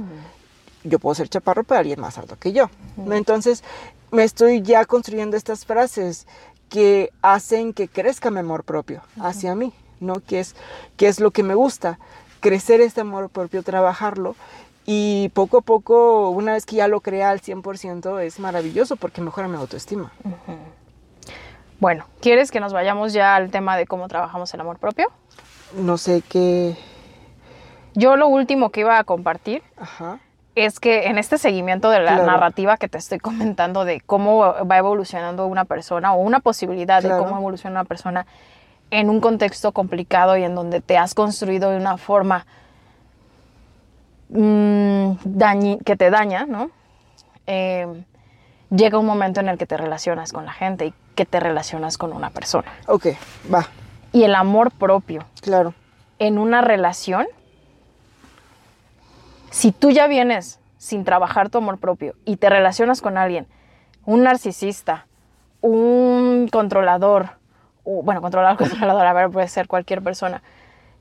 yo 0.84 0.98
puedo 0.98 1.14
ser 1.14 1.28
chaparro 1.28 1.64
para 1.64 1.80
alguien 1.80 2.00
más 2.00 2.18
alto 2.18 2.36
que 2.38 2.52
yo. 2.52 2.70
Entonces, 3.10 3.62
me 4.10 4.24
estoy 4.24 4.62
ya 4.62 4.84
construyendo 4.84 5.36
estas 5.36 5.64
frases 5.64 6.26
que 6.68 7.10
hacen 7.22 7.72
que 7.72 7.88
crezca 7.88 8.30
mi 8.30 8.38
amor 8.38 8.64
propio 8.64 9.02
hacia 9.20 9.54
mí, 9.54 9.72
¿no? 9.98 10.14
Que 10.14 10.40
es, 10.40 10.54
que 10.96 11.08
es 11.08 11.20
lo 11.20 11.30
que 11.30 11.42
me 11.42 11.54
gusta, 11.54 11.98
crecer 12.40 12.80
este 12.80 13.02
amor 13.02 13.28
propio, 13.28 13.62
trabajarlo. 13.62 14.36
Y 14.86 15.28
poco 15.34 15.58
a 15.58 15.60
poco, 15.60 16.30
una 16.30 16.54
vez 16.54 16.66
que 16.66 16.76
ya 16.76 16.88
lo 16.88 17.00
crea 17.00 17.30
al 17.30 17.40
100%, 17.40 18.20
es 18.22 18.40
maravilloso 18.40 18.96
porque 18.96 19.20
mejora 19.20 19.46
mi 19.46 19.56
autoestima. 19.56 20.10
Bueno, 21.78 22.06
¿quieres 22.20 22.50
que 22.50 22.60
nos 22.60 22.72
vayamos 22.72 23.12
ya 23.12 23.36
al 23.36 23.50
tema 23.50 23.76
de 23.76 23.86
cómo 23.86 24.08
trabajamos 24.08 24.52
el 24.54 24.60
amor 24.60 24.78
propio? 24.78 25.10
No 25.74 25.98
sé 25.98 26.22
qué... 26.28 26.76
Yo 27.94 28.16
lo 28.16 28.28
último 28.28 28.70
que 28.70 28.80
iba 28.80 28.98
a 28.98 29.04
compartir 29.04 29.64
Ajá 29.76 30.20
es 30.54 30.80
que 30.80 31.06
en 31.06 31.18
este 31.18 31.38
seguimiento 31.38 31.90
de 31.90 32.00
la 32.00 32.16
narrativa 32.16 32.76
que 32.76 32.88
te 32.88 32.98
estoy 32.98 33.18
comentando 33.18 33.84
de 33.84 34.00
cómo 34.00 34.38
va 34.38 34.78
evolucionando 34.78 35.46
una 35.46 35.64
persona 35.64 36.12
o 36.14 36.20
una 36.20 36.40
posibilidad 36.40 37.02
de 37.02 37.10
cómo 37.10 37.36
evoluciona 37.36 37.80
una 37.80 37.84
persona 37.84 38.26
en 38.90 39.08
un 39.08 39.20
contexto 39.20 39.72
complicado 39.72 40.36
y 40.36 40.42
en 40.42 40.54
donde 40.54 40.80
te 40.80 40.98
has 40.98 41.14
construido 41.14 41.70
de 41.70 41.76
una 41.76 41.96
forma 41.96 42.46
mm, 44.30 45.12
que 45.84 45.96
te 45.96 46.10
daña, 46.10 46.46
¿no? 46.46 46.70
Eh, 47.46 47.86
llega 48.70 48.98
un 48.98 49.06
momento 49.06 49.40
en 49.40 49.48
el 49.48 49.58
que 49.58 49.66
te 49.66 49.76
relacionas 49.76 50.32
con 50.32 50.44
la 50.44 50.52
gente 50.52 50.86
y 50.86 50.94
que 51.14 51.26
te 51.26 51.38
relacionas 51.38 51.98
con 51.98 52.12
una 52.12 52.30
persona. 52.30 52.72
Ok, 52.86 53.08
va. 53.52 53.66
Y 54.12 54.24
el 54.24 54.34
amor 54.34 54.72
propio. 54.72 55.24
Claro. 55.40 55.74
En 56.18 56.38
una 56.38 56.60
relación 56.60 57.26
si 59.50 59.72
tú 59.72 59.90
ya 59.90 60.06
vienes 60.06 60.60
sin 60.78 61.04
trabajar 61.04 61.50
tu 61.50 61.58
amor 61.58 61.78
propio 61.78 62.14
y 62.24 62.36
te 62.36 62.48
relacionas 62.48 63.02
con 63.02 63.18
alguien, 63.18 63.46
un 64.06 64.22
narcisista, 64.22 65.06
un 65.60 66.48
controlador, 66.50 67.30
bueno, 67.84 68.22
controlador, 68.22 68.56
controlador, 68.68 69.06
a 69.06 69.12
ver, 69.12 69.30
puede 69.30 69.48
ser 69.48 69.66
cualquier 69.66 70.02
persona, 70.02 70.42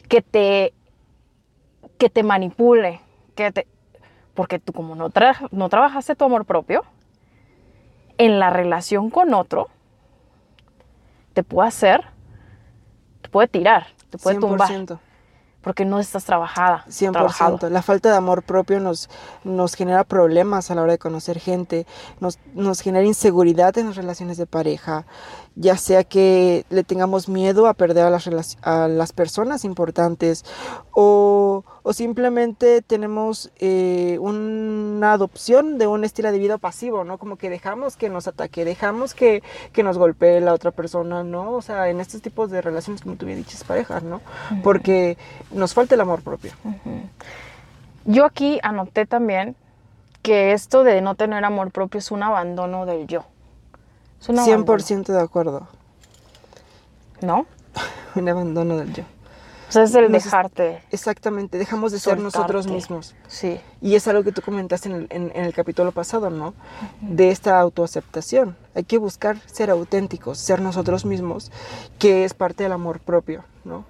que 0.10 0.22
te, 0.22 0.74
que 1.98 2.10
te 2.10 2.24
manipule, 2.24 3.00
que 3.36 3.52
te, 3.52 3.68
porque 4.34 4.60
tú 4.60 4.74
como 4.74 4.96
no, 4.96 5.10
no 5.52 5.70
trabajaste 5.70 6.16
tu 6.16 6.26
amor 6.26 6.46
propio, 6.46 6.84
en 8.18 8.40
la 8.40 8.50
relación 8.50 9.10
con 9.10 9.34
otro, 9.34 9.70
te 11.34 11.44
puede 11.44 11.70
hacer, 11.70 12.06
te 13.22 13.30
puede 13.30 13.48
tirar, 13.48 13.88
te 14.10 14.18
puede 14.18 14.38
100%. 14.38 14.42
tumbar 14.42 15.00
porque 15.62 15.86
no 15.86 16.00
estás 16.00 16.26
trabajada. 16.26 16.86
100%. 16.88 17.70
La 17.70 17.82
falta 17.82 18.10
de 18.10 18.16
amor 18.16 18.44
propio 18.44 18.80
nos, 18.80 19.10
nos 19.44 19.76
genera 19.76 20.04
problemas 20.04 20.72
a 20.72 20.76
la 20.76 20.84
hora 20.84 20.94
de 20.94 20.98
conocer 20.98 21.40
gente, 21.40 21.86
nos, 22.20 22.40
nos 22.54 22.82
genera 22.82 23.06
inseguridad 23.06 23.78
en 23.78 23.88
las 23.88 23.96
relaciones 23.96 24.38
de 24.38 24.46
pareja, 24.46 25.06
ya 25.60 25.76
sea 25.76 26.06
que 26.06 26.66
le 26.70 26.86
tengamos 26.86 27.28
miedo 27.28 27.68
a 27.68 27.74
perder 27.74 28.06
a 28.06 28.10
las, 28.10 28.58
a 28.62 28.88
las 28.88 29.12
personas 29.12 29.66
importantes 29.66 30.46
o, 30.92 31.66
simplemente 31.92 32.82
tenemos 32.82 33.52
eh, 33.60 34.20
una 34.22 35.12
adopción 35.12 35.78
de 35.80 35.88
un 35.88 36.04
estilo 36.04 36.32
de 36.32 36.38
vida 36.38 36.60
pasivo, 36.60 37.04
¿no? 37.04 37.18
Como 37.18 37.36
que 37.36 37.50
dejamos 37.50 37.98
que 37.98 38.10
nos 38.10 38.28
ataque, 38.28 38.64
dejamos 38.64 39.14
que, 39.14 39.42
nos 39.84 39.98
golpee 39.98 40.40
la 40.40 40.54
otra 40.54 40.72
persona, 40.72 41.24
¿no? 41.24 41.52
O 41.54 41.62
sea, 41.62 41.90
en 41.90 42.00
estos 42.00 42.22
tipos 42.22 42.52
de 42.52 42.62
relaciones, 42.62 43.02
como 43.02 43.16
tú 43.16 43.26
bien 43.26 43.40
dices, 43.40 43.64
parejas, 43.64 44.04
¿no? 44.04 44.22
Porque 44.64 45.18
nos 45.52 45.74
falta 45.74 45.96
el 45.96 46.02
amor 46.02 46.22
propio. 46.22 46.52
Yo 48.06 48.24
aquí 48.24 48.60
anoté 48.62 49.06
también 49.06 49.56
que 50.22 50.54
esto 50.54 50.84
de 50.84 51.02
no 51.02 51.16
tener 51.16 51.44
amor 51.44 51.72
propio 51.72 51.98
es 51.98 52.12
un 52.12 52.24
abandono 52.24 52.86
del 52.86 53.08
yo. 53.08 53.26
100% 54.22 55.06
de 55.06 55.22
acuerdo. 55.22 55.68
¿No? 57.22 57.46
un 58.16 58.30
abandono 58.30 58.78
del 58.78 58.94
yo. 58.94 59.04
O 59.70 59.72
sea, 59.72 59.84
es 59.84 59.94
el 59.94 60.12
dejarte. 60.12 60.82
Exactamente, 60.90 61.60
dejamos 61.60 61.92
de 61.92 62.00
ser 62.00 62.20
nosotros 62.20 62.66
mismos. 62.66 63.16
Sí. 63.28 63.60
Y 63.82 63.94
es 63.94 64.08
algo 64.08 64.24
que 64.24 64.32
tú 64.32 64.42
comentaste 64.42 64.90
en 64.90 65.32
el, 65.36 65.54
capítulo 65.54 65.92
pasado, 65.92 66.32
¿no? 66.32 66.56
De 67.02 67.30
esta 67.30 67.60
autoaceptación. 67.60 68.58
Hay 68.74 68.84
que 68.84 68.98
buscar 68.98 69.38
ser 69.46 69.70
auténticos, 69.70 70.40
ser 70.40 70.60
nosotros 70.60 71.06
mismos, 71.06 71.52
que 72.00 72.26
es 72.26 72.34
parte 72.34 72.64
del 72.64 72.72
amor 72.72 73.00
propio, 73.00 73.44
¿no? 73.64 73.86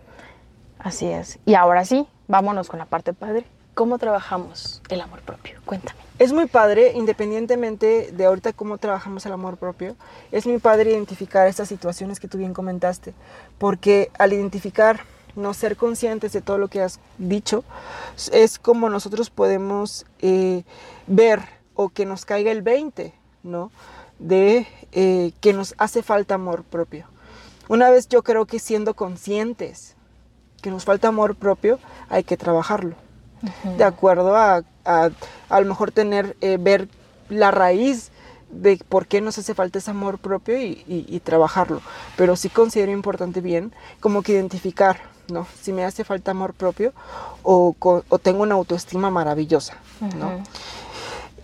Así 0.80 1.08
es. 1.08 1.40
Y 1.46 1.54
ahora 1.54 1.86
sí, 1.86 2.06
vámonos 2.28 2.68
con 2.68 2.80
la 2.80 2.86
parte 2.86 3.14
padre. 3.14 3.46
¿Cómo 3.74 3.98
trabajamos 3.98 4.82
el 4.90 5.02
amor 5.02 5.22
propio? 5.22 5.60
Cuéntame. 5.66 6.00
Es 6.20 6.34
muy 6.34 6.48
padre, 6.48 6.92
independientemente 6.96 8.12
de 8.12 8.26
ahorita 8.26 8.52
cómo 8.52 8.78
trabajamos 8.78 9.26
el 9.26 9.32
amor 9.32 9.56
propio, 9.56 9.96
es 10.34 10.46
muy 10.46 10.58
padre 10.58 10.92
identificar 10.92 11.48
estas 11.48 11.70
situaciones 11.70 12.20
que 12.20 12.28
tú 12.28 12.38
bien 12.38 12.54
comentaste, 12.54 13.14
porque 13.58 14.12
al 14.20 14.34
identificar, 14.34 15.00
no 15.38 15.54
ser 15.54 15.78
conscientes 15.78 16.34
de 16.34 16.42
todo 16.42 16.58
lo 16.58 16.68
que 16.68 16.82
has 16.82 17.00
dicho, 17.20 17.64
es 18.34 18.60
como 18.60 18.90
nosotros 18.90 19.30
podemos 19.30 20.06
eh, 20.20 20.64
ver 21.08 21.42
o 21.74 21.88
que 21.88 22.06
nos 22.06 22.26
caiga 22.26 22.52
el 22.52 22.64
20, 22.64 23.14
¿no? 23.44 23.72
De 24.18 24.68
eh, 24.92 25.32
que 25.40 25.54
nos 25.54 25.74
hace 25.78 26.04
falta 26.04 26.36
amor 26.36 26.66
propio. 26.66 27.06
Una 27.70 27.90
vez 27.90 28.10
yo 28.10 28.24
creo 28.24 28.46
que 28.46 28.60
siendo 28.60 28.94
conscientes 28.94 29.96
que 30.62 30.72
nos 30.72 30.84
falta 30.84 31.08
amor 31.08 31.36
propio, 31.36 31.80
hay 32.10 32.26
que 32.26 32.36
trabajarlo 32.36 32.96
de 33.77 33.84
acuerdo 33.84 34.36
a, 34.36 34.63
a, 34.86 35.60
lo 35.60 35.65
mejor 35.65 35.91
tener, 35.91 36.36
eh, 36.41 36.58
ver 36.60 36.88
la 37.29 37.51
raíz 37.51 38.12
de 38.50 38.79
por 38.89 39.05
qué 39.08 39.22
nos 39.22 39.38
hace 39.38 39.53
falta 39.53 39.79
ese 39.79 39.91
amor 39.91 40.17
propio 40.17 40.58
y, 40.60 41.22
trabajarlo. 41.24 41.81
Pero 42.15 42.36
sí 42.36 42.50
considero 42.50 42.91
importante 42.91 43.41
bien 43.41 43.74
como 44.00 44.24
que 44.24 44.34
identificar, 44.34 45.01
¿no? 45.31 45.48
Si 45.62 45.72
me 45.72 45.86
hace 45.86 46.03
falta 46.03 46.31
amor 46.31 46.53
propio 46.53 46.93
o, 47.43 47.75
tengo 48.22 48.43
una 48.43 48.55
autoestima 48.55 49.12
maravillosa, 49.12 49.77
¿no? 50.17 50.43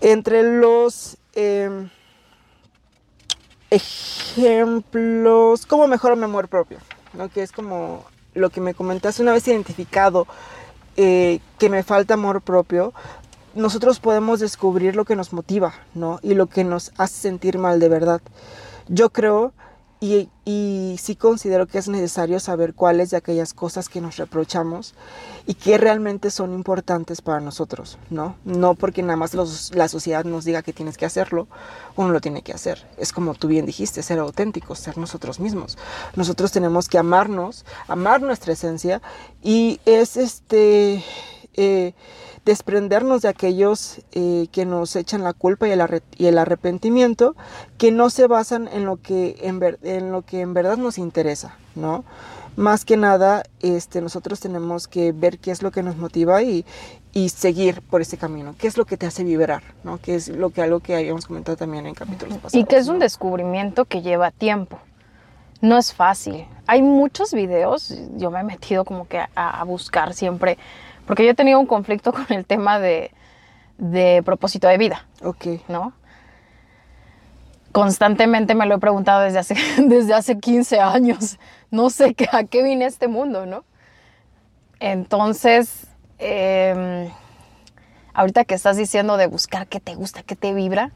Entre 0.00 0.42
los 0.42 1.16
em, 1.34 1.88
ejemplos, 3.70 5.64
¿cómo 5.66 5.86
mejoro 5.86 6.16
mi 6.16 6.24
amor 6.24 6.48
propio? 6.48 6.78
¿no? 7.16 7.28
Que 7.28 7.42
es 7.42 7.52
como 7.52 8.04
lo 8.34 8.50
que 8.50 8.60
me 8.60 8.74
comentaste 8.74 9.22
una 9.22 9.32
vez 9.32 9.46
identificado 9.48 10.26
eh, 10.96 11.40
que 11.58 11.68
me 11.68 11.82
falta 11.82 12.14
amor 12.14 12.42
propio, 12.42 12.92
nosotros 13.54 14.00
podemos 14.00 14.40
descubrir 14.40 14.96
lo 14.96 15.04
que 15.04 15.16
nos 15.16 15.32
motiva, 15.32 15.74
¿no? 15.94 16.18
Y 16.22 16.34
lo 16.34 16.46
que 16.46 16.64
nos 16.64 16.92
hace 16.98 17.20
sentir 17.20 17.58
mal 17.58 17.80
de 17.80 17.88
verdad. 17.88 18.20
Yo 18.88 19.10
creo 19.10 19.52
y, 19.98 20.28
y, 20.44 20.96
sí 21.00 21.16
considero 21.16 21.66
que 21.66 21.78
es 21.78 21.88
necesario 21.88 22.38
saber 22.38 22.74
cuáles 22.74 23.10
de 23.10 23.16
aquellas 23.16 23.54
cosas 23.54 23.88
que 23.88 24.02
nos 24.02 24.18
reprochamos 24.18 24.94
y 25.46 25.54
que 25.54 25.78
realmente 25.78 26.30
son 26.30 26.52
importantes 26.52 27.22
para 27.22 27.40
nosotros, 27.40 27.98
¿no? 28.10 28.36
No 28.44 28.74
porque 28.74 29.02
nada 29.02 29.16
más 29.16 29.32
la 29.74 29.88
sociedad 29.88 30.24
nos 30.24 30.44
diga 30.44 30.62
que 30.62 30.74
tienes 30.74 30.98
que 30.98 31.06
hacerlo, 31.06 31.48
uno 31.96 32.10
lo 32.10 32.20
tiene 32.20 32.42
que 32.42 32.52
hacer. 32.52 32.86
Es 32.98 33.12
como 33.12 33.34
tú 33.34 33.48
bien 33.48 33.64
dijiste, 33.64 34.02
ser 34.02 34.18
auténticos, 34.18 34.80
ser 34.80 34.98
nosotros 34.98 35.40
mismos. 35.40 35.78
Nosotros 36.14 36.52
tenemos 36.52 36.88
que 36.88 36.98
amarnos, 36.98 37.64
amar 37.88 38.20
nuestra 38.20 38.52
esencia 38.52 39.00
y 39.42 39.80
es 39.86 40.16
este... 40.16 41.02
Eh, 41.54 41.94
desprendernos 42.46 43.22
de 43.22 43.28
aquellos 43.28 44.00
eh, 44.12 44.46
que 44.52 44.64
nos 44.64 44.94
echan 44.94 45.24
la 45.24 45.32
culpa 45.32 45.66
y 45.66 45.72
el, 45.72 46.38
arrepentimiento, 46.38 47.34
que 47.76 47.90
no 47.90 48.08
se 48.08 48.28
basan 48.28 48.68
en 48.72 48.86
lo 48.86 49.02
que 49.02 49.36
en, 49.40 49.60
en 49.82 50.12
lo 50.12 50.22
que 50.22 50.42
en 50.42 50.54
verdad 50.54 50.76
nos 50.76 50.96
interesa, 50.96 51.56
¿no? 51.74 52.04
Más 52.54 52.84
que 52.84 52.96
nada, 52.96 53.42
este, 53.60 54.00
nosotros 54.00 54.38
tenemos 54.38 54.86
que 54.86 55.10
ver 55.10 55.38
qué 55.38 55.50
es 55.50 55.62
lo 55.62 55.72
que 55.72 55.82
nos 55.82 55.96
motiva 55.96 56.40
y, 56.42 56.64
y 57.12 57.28
seguir 57.30 57.82
por 57.82 58.00
ese 58.00 58.16
camino. 58.16 58.54
¿Qué 58.56 58.68
es 58.68 58.78
lo 58.78 58.86
que 58.86 58.96
te 58.96 59.06
hace 59.06 59.24
vibrar? 59.24 59.62
¿no? 59.82 59.98
Que 59.98 60.14
es 60.14 60.28
lo 60.28 60.48
que 60.50 60.62
algo 60.62 60.80
que 60.80 60.94
habíamos 60.94 61.26
comentado 61.26 61.58
también 61.58 61.86
en 61.86 61.94
capítulos 61.94 62.38
pasados. 62.38 62.54
Y 62.54 62.64
que 62.64 62.76
es 62.76 62.88
un 62.88 62.98
descubrimiento 62.98 63.84
que 63.84 64.00
lleva 64.00 64.30
tiempo. 64.30 64.78
No 65.60 65.76
es 65.76 65.92
fácil. 65.92 66.46
Hay 66.66 66.80
muchos 66.80 67.34
videos, 67.34 67.94
yo 68.16 68.30
me 68.30 68.40
he 68.40 68.44
metido 68.44 68.86
como 68.86 69.06
que 69.06 69.20
a 69.34 69.64
buscar 69.64 70.14
siempre 70.14 70.56
porque 71.06 71.24
yo 71.24 71.30
he 71.30 71.34
tenido 71.34 71.58
un 71.60 71.66
conflicto 71.66 72.12
con 72.12 72.26
el 72.30 72.44
tema 72.44 72.78
de, 72.78 73.12
de 73.78 74.22
propósito 74.24 74.68
de 74.68 74.78
vida, 74.78 75.06
Ok. 75.22 75.46
¿no? 75.68 75.92
Constantemente 77.72 78.54
me 78.54 78.64
lo 78.66 78.76
he 78.76 78.78
preguntado 78.78 79.20
desde 79.22 79.38
hace, 79.38 79.54
desde 79.86 80.14
hace 80.14 80.38
15 80.38 80.80
años. 80.80 81.38
No 81.70 81.90
sé 81.90 82.14
qué- 82.14 82.28
a 82.32 82.44
qué 82.44 82.62
vine 82.62 82.84
a 82.86 82.88
este 82.88 83.06
mundo, 83.08 83.44
¿no? 83.44 83.64
Entonces, 84.80 85.86
em, 86.18 87.10
ahorita 88.14 88.44
que 88.44 88.54
estás 88.54 88.76
diciendo 88.76 89.16
de 89.16 89.26
buscar 89.26 89.66
qué 89.66 89.80
te 89.80 89.94
gusta, 89.94 90.22
qué 90.22 90.36
te 90.36 90.54
vibra, 90.54 90.92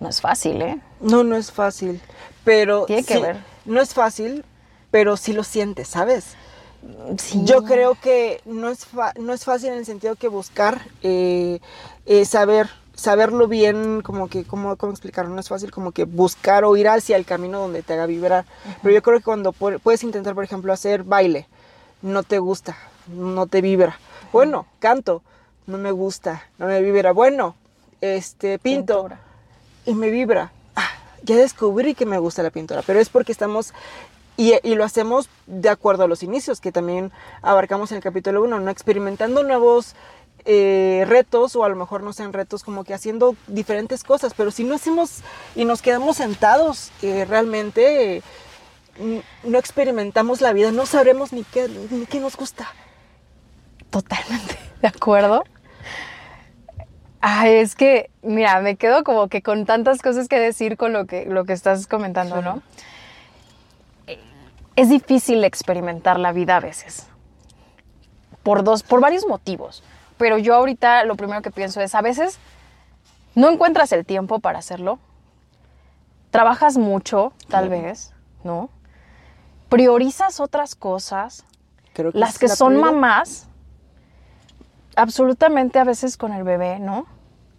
no 0.00 0.08
es 0.08 0.20
fácil, 0.20 0.62
¿eh? 0.62 0.78
No, 1.00 1.22
no 1.22 1.36
es 1.36 1.52
fácil. 1.52 2.00
Pero. 2.44 2.86
Tiene 2.86 3.04
que 3.04 3.14
sí, 3.16 3.20
ver. 3.20 3.36
No 3.64 3.80
es 3.80 3.94
fácil, 3.94 4.44
pero 4.90 5.16
sí 5.16 5.32
lo 5.32 5.44
sientes, 5.44 5.88
¿sabes? 5.88 6.34
Sí. 7.18 7.42
Yo 7.44 7.62
creo 7.64 7.94
que 7.94 8.40
no 8.44 8.68
es, 8.68 8.84
fa- 8.86 9.12
no 9.18 9.32
es 9.32 9.44
fácil 9.44 9.68
en 9.70 9.78
el 9.78 9.86
sentido 9.86 10.16
que 10.16 10.28
buscar, 10.28 10.80
eh, 11.02 11.60
eh, 12.06 12.24
saber, 12.24 12.68
saberlo 12.94 13.46
bien, 13.48 14.00
como 14.02 14.28
que, 14.28 14.44
¿cómo, 14.44 14.76
¿cómo 14.76 14.92
explicarlo? 14.92 15.32
No 15.32 15.40
es 15.40 15.48
fácil 15.48 15.70
como 15.70 15.92
que 15.92 16.04
buscar 16.04 16.64
o 16.64 16.76
ir 16.76 16.88
hacia 16.88 17.16
el 17.16 17.24
camino 17.24 17.60
donde 17.60 17.82
te 17.82 17.92
haga 17.92 18.06
vibrar. 18.06 18.44
Pero 18.82 18.94
yo 18.94 19.02
creo 19.02 19.18
que 19.18 19.24
cuando 19.24 19.52
pu- 19.52 19.78
puedes 19.80 20.02
intentar, 20.02 20.34
por 20.34 20.44
ejemplo, 20.44 20.72
hacer 20.72 21.04
baile, 21.04 21.46
no 22.02 22.22
te 22.24 22.38
gusta, 22.40 22.76
no 23.08 23.46
te 23.46 23.60
vibra. 23.60 23.98
Bueno, 24.32 24.66
canto, 24.80 25.22
no 25.66 25.78
me 25.78 25.92
gusta, 25.92 26.42
no 26.58 26.66
me 26.66 26.80
vibra. 26.82 27.12
Bueno, 27.12 27.54
este, 28.00 28.58
pinto 28.58 28.94
Pintura. 29.04 29.20
y 29.86 29.94
me 29.94 30.10
vibra. 30.10 30.50
Ah, 30.74 30.88
ya 31.22 31.36
descubrí 31.36 31.94
que 31.94 32.06
me 32.06 32.18
gusta 32.18 32.42
la 32.42 32.50
pintura, 32.50 32.82
pero 32.84 32.98
es 32.98 33.08
porque 33.08 33.30
estamos 33.30 33.72
y, 34.50 34.54
y 34.62 34.74
lo 34.74 34.84
hacemos 34.84 35.28
de 35.46 35.68
acuerdo 35.68 36.04
a 36.04 36.08
los 36.08 36.22
inicios, 36.22 36.60
que 36.60 36.72
también 36.72 37.12
abarcamos 37.42 37.90
en 37.92 37.98
el 37.98 38.02
capítulo 38.02 38.42
1, 38.42 38.60
¿no? 38.60 38.70
experimentando 38.70 39.42
nuevos 39.42 39.94
eh, 40.44 41.04
retos 41.06 41.54
o 41.54 41.64
a 41.64 41.68
lo 41.68 41.76
mejor 41.76 42.02
no 42.02 42.12
sean 42.12 42.32
retos, 42.32 42.64
como 42.64 42.82
que 42.84 42.94
haciendo 42.94 43.36
diferentes 43.46 44.02
cosas, 44.04 44.34
pero 44.36 44.50
si 44.50 44.64
no 44.64 44.74
hacemos 44.74 45.20
y 45.54 45.64
nos 45.64 45.82
quedamos 45.82 46.16
sentados 46.16 46.90
eh, 47.02 47.24
realmente, 47.28 48.16
eh, 48.16 48.22
n- 48.98 49.22
no 49.44 49.58
experimentamos 49.58 50.40
la 50.40 50.52
vida, 50.52 50.72
no 50.72 50.86
sabremos 50.86 51.32
ni 51.32 51.44
qué, 51.44 51.68
ni 51.90 52.06
qué 52.06 52.18
nos 52.18 52.36
gusta. 52.36 52.66
Totalmente 53.90 54.58
de 54.82 54.88
acuerdo. 54.88 55.44
Ay, 57.20 57.52
es 57.54 57.76
que, 57.76 58.10
mira, 58.22 58.60
me 58.60 58.74
quedo 58.74 59.04
como 59.04 59.28
que 59.28 59.42
con 59.42 59.64
tantas 59.64 60.02
cosas 60.02 60.26
que 60.26 60.40
decir 60.40 60.76
con 60.76 60.92
lo 60.92 61.06
que, 61.06 61.24
lo 61.26 61.44
que 61.44 61.52
estás 61.52 61.86
comentando, 61.86 62.36
Sí. 62.38 62.42
¿no? 62.42 62.62
Es 64.76 64.88
difícil 64.88 65.44
experimentar 65.44 66.18
la 66.18 66.32
vida 66.32 66.56
a 66.56 66.60
veces. 66.60 67.06
Por 68.42 68.64
dos, 68.64 68.82
por 68.82 69.00
varios 69.00 69.26
motivos. 69.26 69.82
Pero 70.16 70.38
yo 70.38 70.54
ahorita 70.54 71.04
lo 71.04 71.16
primero 71.16 71.42
que 71.42 71.50
pienso 71.50 71.80
es, 71.80 71.94
a 71.94 72.00
veces 72.00 72.38
no 73.34 73.50
encuentras 73.50 73.92
el 73.92 74.04
tiempo 74.04 74.40
para 74.40 74.58
hacerlo. 74.58 74.98
Trabajas 76.30 76.78
mucho, 76.78 77.32
tal 77.48 77.68
vez, 77.68 78.12
¿no? 78.44 78.70
Priorizas 79.68 80.40
otras 80.40 80.74
cosas 80.74 81.44
Creo 81.92 82.10
las 82.14 82.34
es 82.34 82.38
que 82.38 82.48
la 82.48 82.56
son 82.56 82.74
prioridad. 82.74 82.92
mamás, 82.92 83.48
absolutamente 84.96 85.78
a 85.78 85.84
veces 85.84 86.16
con 86.16 86.32
el 86.32 86.44
bebé, 86.44 86.78
¿no? 86.78 87.06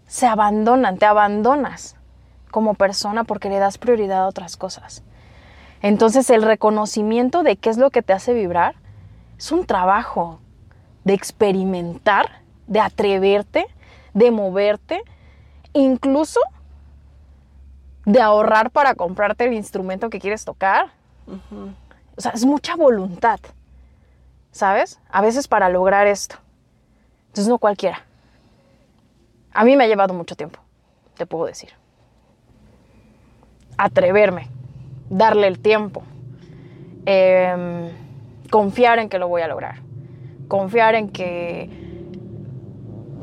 Se 0.08 0.26
abandonan, 0.26 0.98
te 0.98 1.06
abandonas 1.06 1.96
como 2.52 2.74
persona 2.74 3.24
porque 3.24 3.50
le 3.50 3.58
das 3.58 3.78
prioridad 3.78 4.24
a 4.24 4.28
otras 4.28 4.58
cosas. 4.58 5.04
Entonces 5.84 6.30
el 6.30 6.44
reconocimiento 6.44 7.44
de 7.44 7.58
qué 7.58 7.70
es 7.70 7.78
lo 7.78 7.90
que 7.90 8.02
te 8.02 8.14
hace 8.14 8.34
vibrar 8.34 8.76
es 9.38 9.52
un 9.52 9.66
trabajo 9.66 10.40
de 11.04 11.14
experimentar, 11.14 12.42
de 12.68 12.80
atreverte, 12.80 13.68
de 14.14 14.32
moverte, 14.32 15.04
incluso 15.74 16.40
de 18.06 18.22
ahorrar 18.22 18.72
para 18.72 18.96
comprarte 18.96 19.44
el 19.44 19.52
instrumento 19.52 20.10
que 20.10 20.20
quieres 20.20 20.46
tocar. 20.46 20.92
O 22.16 22.22
sea, 22.22 22.32
es 22.32 22.46
mucha 22.46 22.78
voluntad, 22.78 23.42
¿sabes? 24.52 25.02
A 25.10 25.22
veces 25.22 25.50
para 25.50 25.68
lograr 25.68 26.08
esto. 26.08 26.38
Entonces 27.28 27.50
no 27.50 27.58
cualquiera. 27.58 28.06
A 29.52 29.66
mí 29.66 29.76
me 29.76 29.84
ha 29.84 29.88
llevado 29.88 30.14
mucho 30.14 30.38
tiempo, 30.38 30.62
te 31.18 31.26
puedo 31.26 31.46
decir. 31.46 31.72
Atreverme, 33.78 34.48
darle 35.18 35.48
el 35.48 35.60
tiempo, 35.60 36.04
em, 37.06 37.90
confiar 38.50 39.00
en 39.00 39.10
que 39.10 39.20
lo 39.20 39.28
voy 39.28 39.42
a 39.42 39.48
lograr, 39.48 39.76
confiar 40.48 40.96
en 40.96 41.10
que, 41.10 41.70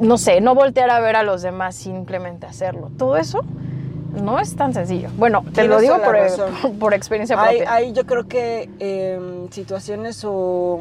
no 0.00 0.16
sé, 0.18 0.40
no 0.40 0.54
voltear 0.54 0.90
a 0.90 1.00
ver 1.00 1.16
a 1.16 1.22
los 1.22 1.42
demás, 1.42 1.74
simplemente 1.74 2.46
hacerlo. 2.46 2.90
Todo 2.96 3.16
eso 3.16 3.40
no 4.22 4.38
es 4.40 4.56
tan 4.56 4.72
sencillo. 4.74 5.08
Bueno, 5.16 5.44
te 5.54 5.64
lo 5.64 5.78
digo 5.80 5.96
toda 5.96 6.06
por, 6.78 6.94
experiencia 6.94 7.40
Hay, 7.40 7.56
propia. 7.58 7.74
hay, 7.74 7.92
yo 7.92 8.06
creo 8.06 8.26
que 8.28 8.68
em, 8.78 9.48
situaciones 9.50 10.22
o 10.24 10.80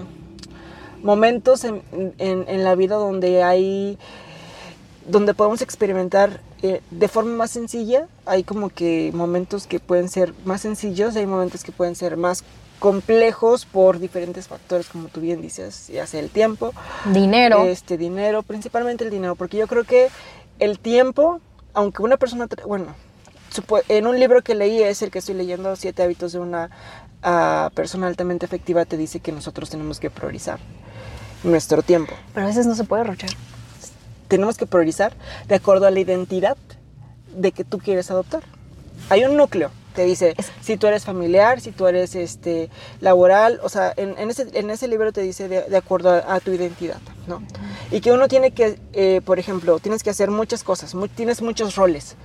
momentos 1.03 1.63
en, 1.63 1.81
en- 2.17 2.45
en 2.47 2.63
la 2.63 2.75
vida 2.75 2.95
donde 2.95 3.41
hay 3.43 3.97
donde 5.07 5.33
podemos 5.33 5.61
experimentar 5.61 6.41
eh, 6.61 6.81
de 6.91 7.07
forma 7.07 7.35
más 7.35 7.51
sencilla 7.51 8.07
hay 8.25 8.43
como 8.43 8.69
que 8.69 9.11
momentos 9.13 9.67
que 9.67 9.79
pueden 9.79 10.09
ser 10.09 10.33
más 10.45 10.61
sencillos 10.61 11.15
hay 11.15 11.25
momentos 11.25 11.63
que 11.63 11.71
pueden 11.71 11.95
ser 11.95 12.17
más 12.17 12.43
complejos 12.79 13.65
por 13.65 13.99
diferentes 13.99 14.47
factores 14.47 14.87
como 14.87 15.07
tú 15.09 15.21
bien 15.21 15.41
dices 15.41 15.87
ya 15.87 16.05
sea 16.07 16.19
el 16.19 16.29
tiempo 16.29 16.73
Dinero. 17.05 17.65
este 17.65 17.97
dinero, 17.97 18.43
principalmente 18.43 19.03
el 19.03 19.09
dinero, 19.09 19.35
porque 19.35 19.57
yo 19.57 19.67
creo 19.67 19.83
que 19.83 20.09
el 20.59 20.79
tiempo, 20.79 21.39
aunque 21.73 22.03
una 22.03 22.17
persona, 22.17 22.47
bueno, 22.67 22.95
en 23.87 24.07
un 24.07 24.19
libro 24.19 24.41
que 24.43 24.55
leí 24.55 24.81
es 24.81 25.01
el 25.01 25.11
que 25.11 25.19
estoy 25.19 25.35
leyendo, 25.35 25.75
Siete 25.75 26.03
hábitos 26.03 26.33
de 26.33 26.39
una 26.39 26.69
ah, 27.23 27.71
persona 27.73 28.07
altamente 28.07 28.45
efectiva, 28.45 28.85
te 28.85 28.97
dice 28.97 29.19
que 29.19 29.31
nosotros 29.31 29.69
tenemos 29.69 29.99
que 29.99 30.09
priorizar 30.09 30.59
nuestro 31.43 31.81
tiempo. 31.81 32.13
Pero 32.33 32.45
a 32.45 32.49
veces 32.49 32.67
no 32.67 32.75
se 32.75 32.83
puede 32.83 33.03
rochar. 33.03 33.29
Tenemos 34.29 34.57
que 34.57 34.65
priorizar 34.65 35.11
de 35.49 35.55
acuerdo 35.55 35.85
a 35.87 35.91
la 35.91 35.99
identidad 35.99 36.55
de 37.35 37.51
que 37.51 37.65
tú 37.65 37.79
quieres 37.79 38.09
adoptar. 38.11 38.43
Hay 39.09 39.25
un 39.25 39.35
núcleo. 39.35 39.71
Te 39.95 40.05
dice 40.05 40.35
si 40.61 40.77
tú 40.77 40.85
eres 40.87 41.03
familiar, 41.03 41.59
si 41.59 41.71
tú 41.71 41.87
eres 41.87 42.15
este, 42.15 42.69
laboral, 43.01 43.59
o 43.63 43.69
sea, 43.69 43.91
en, 43.97 44.17
en 44.17 44.29
ese, 44.29 44.47
en 44.53 44.69
ese 44.69 44.87
libro 44.87 45.11
te 45.11 45.19
dice 45.21 45.49
de, 45.49 45.63
de 45.63 45.77
acuerdo 45.77 46.11
a, 46.11 46.35
a 46.35 46.39
tu 46.39 46.51
identidad, 46.53 46.99
¿no? 47.27 47.41
Y 47.91 47.99
que 47.99 48.11
uno 48.11 48.27
tiene 48.29 48.51
que, 48.51 48.79
eh, 48.93 49.19
por 49.25 49.39
ejemplo, 49.39 49.79
tienes 49.79 50.03
que 50.03 50.11
hacer 50.11 50.29
muchas 50.29 50.63
cosas, 50.63 50.93
mu- 50.95 51.07
tienes 51.09 51.41
muchos 51.41 51.75
roles, 51.75 52.15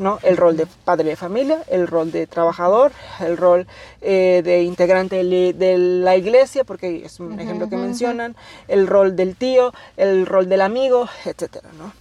¿no? 0.00 0.18
El 0.22 0.36
rol 0.36 0.56
de 0.56 0.66
padre 0.66 1.10
de 1.10 1.16
familia, 1.16 1.62
el 1.68 1.86
rol 1.86 2.10
de 2.10 2.26
trabajador, 2.26 2.90
el 3.20 3.36
rol 3.36 3.66
eh, 4.00 4.40
de 4.42 4.62
integrante 4.62 5.22
de, 5.22 5.78
la 5.78 6.16
iglesia, 6.16 6.64
porque 6.64 7.04
es 7.04 7.20
un 7.20 7.38
ejemplo 7.38 7.68
que 7.68 7.76
mencionan, 7.76 8.34
el 8.66 8.86
rol 8.86 9.14
del 9.14 9.36
tío, 9.36 9.72
el 9.96 10.26
rol 10.26 10.48
del 10.48 10.62
amigo, 10.62 11.08
etcétera, 11.24 11.68
¿no? 11.78 11.92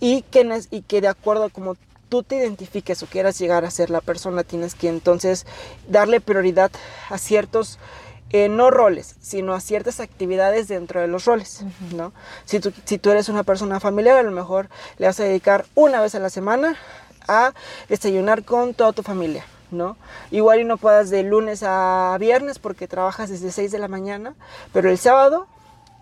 y 0.00 0.22
que, 0.22 0.44
nes- 0.44 0.68
y 0.70 0.82
que 0.82 1.00
de 1.00 1.08
acuerdo 1.08 1.44
a 1.44 1.50
como 1.50 1.76
tú 2.08 2.22
te 2.22 2.36
identifiques 2.36 3.02
o 3.02 3.06
quieras 3.06 3.38
llegar 3.38 3.64
a 3.64 3.70
ser 3.70 3.90
la 3.90 4.00
persona, 4.00 4.44
tienes 4.44 4.74
que 4.74 4.88
entonces 4.88 5.46
darle 5.88 6.20
prioridad 6.20 6.70
a 7.10 7.18
ciertos, 7.18 7.78
eh, 8.30 8.48
no 8.48 8.70
roles, 8.70 9.16
sino 9.20 9.54
a 9.54 9.60
ciertas 9.60 9.98
actividades 10.00 10.68
dentro 10.68 11.00
de 11.00 11.08
los 11.08 11.24
roles, 11.24 11.64
¿no? 11.94 12.12
Si 12.44 12.60
tú, 12.60 12.72
si 12.84 12.98
tú 12.98 13.10
eres 13.10 13.28
una 13.28 13.42
persona 13.42 13.80
familiar, 13.80 14.16
a 14.18 14.22
lo 14.22 14.30
mejor 14.32 14.68
le 14.98 15.06
vas 15.06 15.18
a 15.18 15.24
dedicar 15.24 15.64
una 15.74 16.00
vez 16.00 16.14
a 16.14 16.20
la 16.20 16.30
semana 16.30 16.76
a 17.28 17.52
desayunar 17.88 18.44
con 18.44 18.74
toda 18.74 18.92
tu 18.92 19.02
familia, 19.02 19.44
¿no? 19.70 19.96
Igual 20.30 20.60
y 20.60 20.64
no 20.64 20.76
puedas 20.76 21.10
de 21.10 21.22
lunes 21.22 21.62
a 21.62 22.16
viernes 22.18 22.58
porque 22.58 22.88
trabajas 22.88 23.30
desde 23.30 23.50
6 23.50 23.72
de 23.72 23.78
la 23.78 23.88
mañana, 23.88 24.34
pero 24.72 24.90
el 24.90 24.98
sábado 24.98 25.46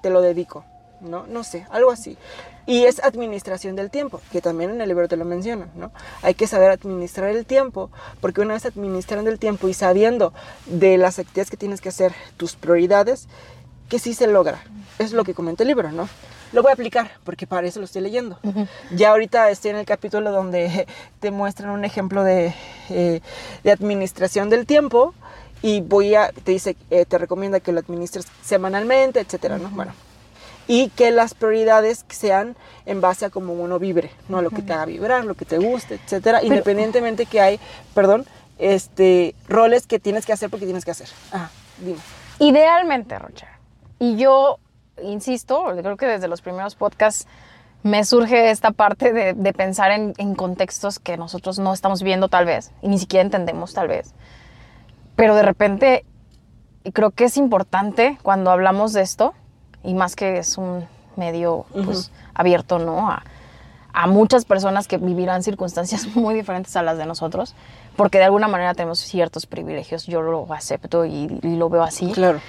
te 0.03 0.11
lo 0.11 0.21
dedico, 0.21 0.65
¿no? 1.01 1.27
No 1.27 1.45
sé, 1.45 1.67
algo 1.71 1.91
así. 1.91 2.17
Y 2.67 2.85
es 2.85 3.03
administración 3.05 3.77
del 3.77 3.91
tiempo, 3.91 4.21
que 4.33 4.41
también 4.41 4.71
en 4.71 4.81
el 4.81 4.89
libro 4.89 5.07
te 5.07 5.17
lo 5.17 5.25
mencionan, 5.27 5.71
¿no? 5.75 5.93
Hay 6.23 6.35
que 6.35 6.47
saber 6.47 6.71
administrar 6.71 7.29
el 7.31 7.45
tiempo, 7.45 7.91
porque 8.21 8.41
una 8.41 8.55
vez 8.55 8.65
administrando 8.65 9.31
el 9.31 9.39
tiempo 9.39 9.69
y 9.69 9.75
sabiendo 9.75 10.33
de 10.67 10.97
las 10.97 11.19
actividades 11.19 11.51
que 11.51 11.59
tienes 11.59 11.83
que 11.83 11.91
hacer, 11.91 12.15
tus 12.39 12.57
prioridades, 12.57 13.29
que 13.91 13.99
sí 13.99 14.15
se 14.15 14.27
logra. 14.27 14.63
Es 14.99 15.13
lo 15.13 15.25
que 15.25 15.35
comenta 15.35 15.63
el 15.63 15.69
libro, 15.69 15.93
¿no? 15.93 16.09
Lo 16.55 16.63
voy 16.63 16.71
a 16.71 16.75
aplicar, 16.75 17.11
porque 17.25 17.49
para 17.49 17.67
eso 17.67 17.81
lo 17.81 17.85
estoy 17.85 18.01
leyendo. 18.01 18.39
Ya 18.93 19.11
ahorita 19.11 19.51
estoy 19.51 19.73
en 19.73 19.79
el 19.79 19.85
capítulo 19.85 20.31
donde 20.31 20.87
te 21.21 21.33
muestran 21.33 21.71
un 21.71 21.85
ejemplo 21.85 22.23
de, 22.23 22.55
eh, 22.91 23.21
de 23.65 23.73
administración 23.73 24.51
del 24.51 24.65
tiempo 24.65 25.15
y 25.63 25.81
voy 25.81 26.15
a, 26.15 26.31
te 26.31 26.53
dice, 26.53 26.77
eh, 26.91 27.07
te 27.07 27.19
recomienda 27.19 27.59
que 27.59 27.73
lo 27.73 27.81
administres 27.81 28.27
semanalmente, 28.45 29.19
etcétera, 29.19 29.59
¿no? 29.59 29.69
Bueno, 29.71 29.95
y 30.69 30.91
que 30.91 31.11
las 31.11 31.35
prioridades 31.35 32.05
sean 32.09 32.55
en 32.87 33.01
base 33.01 33.25
a 33.25 33.31
cómo 33.31 33.53
uno 33.55 33.81
vibre, 33.81 34.13
no 34.29 34.39
a 34.39 34.43
lo 34.43 34.51
que 34.51 34.63
te 34.63 34.73
haga 34.73 34.85
vibrar, 34.85 35.25
lo 35.25 35.35
que 35.35 35.45
te 35.45 35.59
guste, 35.59 35.97
etcétera, 35.97 36.45
independientemente 36.45 37.27
que 37.27 37.41
hay, 37.41 37.61
perdón, 37.95 38.27
este 38.59 39.35
roles 39.49 39.89
que 39.89 39.99
tienes 39.99 40.25
que 40.25 40.33
hacer 40.33 40.51
porque 40.51 40.67
tienes 40.67 40.85
que 40.85 40.93
hacer. 40.93 41.09
Ajá, 41.33 41.51
dime. 41.79 41.99
Idealmente, 42.39 43.19
Rocha. 43.19 43.49
Y 43.99 44.17
yo 44.17 44.59
insisto, 45.03 45.65
creo 45.77 45.97
que 45.97 46.07
desde 46.07 46.29
los 46.29 46.43
primeros 46.43 46.75
podcasts 46.75 47.27
me 47.83 48.05
surge 48.05 48.51
esta 48.51 48.71
parte 48.71 49.13
de, 49.13 49.35
de 49.35 49.53
pensar 49.53 49.91
en, 49.91 50.15
en 50.17 50.35
contextos 50.35 50.99
que 50.99 51.17
nosotros 51.17 51.59
no 51.59 51.73
estamos 51.73 52.03
viendo 52.03 52.29
tal 52.29 52.47
vez 52.47 52.73
y 52.81 52.89
ni 52.89 52.99
siquiera 52.99 53.23
entendemos 53.23 53.75
tal 53.75 53.89
vez. 53.89 54.15
Pero 55.17 55.35
de 55.35 55.43
repente 55.43 56.05
creo 56.93 57.11
que 57.11 57.25
es 57.25 57.37
importante 57.37 58.19
cuando 58.23 58.51
hablamos 58.51 58.93
de 58.93 59.03
esto, 59.03 59.35
y 59.83 59.95
más 59.95 60.17
que 60.17 60.39
es 60.39 60.59
un 60.59 60.87
medio 61.17 61.67
pues, 61.73 62.11
abierto 62.35 62.79
¿no? 62.79 63.11
a, 63.11 63.23
a 63.93 64.07
muchas 64.07 64.45
personas 64.45 64.89
que 64.89 64.99
vivirán 64.99 65.43
circunstancias 65.43 66.07
muy 66.17 66.35
diferentes 66.35 66.77
a 66.77 66.83
las 66.83 66.99
de 66.99 67.07
nosotros, 67.07 67.55
porque 67.97 68.19
de 68.19 68.25
alguna 68.25 68.49
manera 68.49 68.75
tenemos 68.75 68.99
ciertos 68.99 69.47
privilegios, 69.47 70.07
yo 70.07 70.21
lo 70.23 70.53
acepto 70.53 71.05
y, 71.05 71.39
y 71.43 71.57
lo 71.57 71.69
veo 71.69 71.83
así. 71.83 72.11
Claro. 72.13 72.41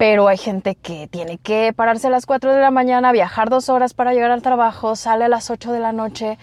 Pero 0.00 0.28
hay 0.28 0.38
gente 0.38 0.76
que 0.76 1.08
tiene 1.08 1.36
que 1.36 1.74
pararse 1.74 2.06
a 2.06 2.10
las 2.10 2.24
4 2.24 2.54
de 2.54 2.60
la 2.62 2.70
mañana, 2.70 3.12
viajar 3.12 3.50
dos 3.50 3.68
horas 3.68 3.92
para 3.92 4.14
llegar 4.14 4.30
al 4.30 4.40
trabajo, 4.40 4.96
sale 4.96 5.26
a 5.26 5.28
las 5.28 5.50
8 5.50 5.72
de 5.72 5.78
la 5.78 5.92
noche, 5.92 6.38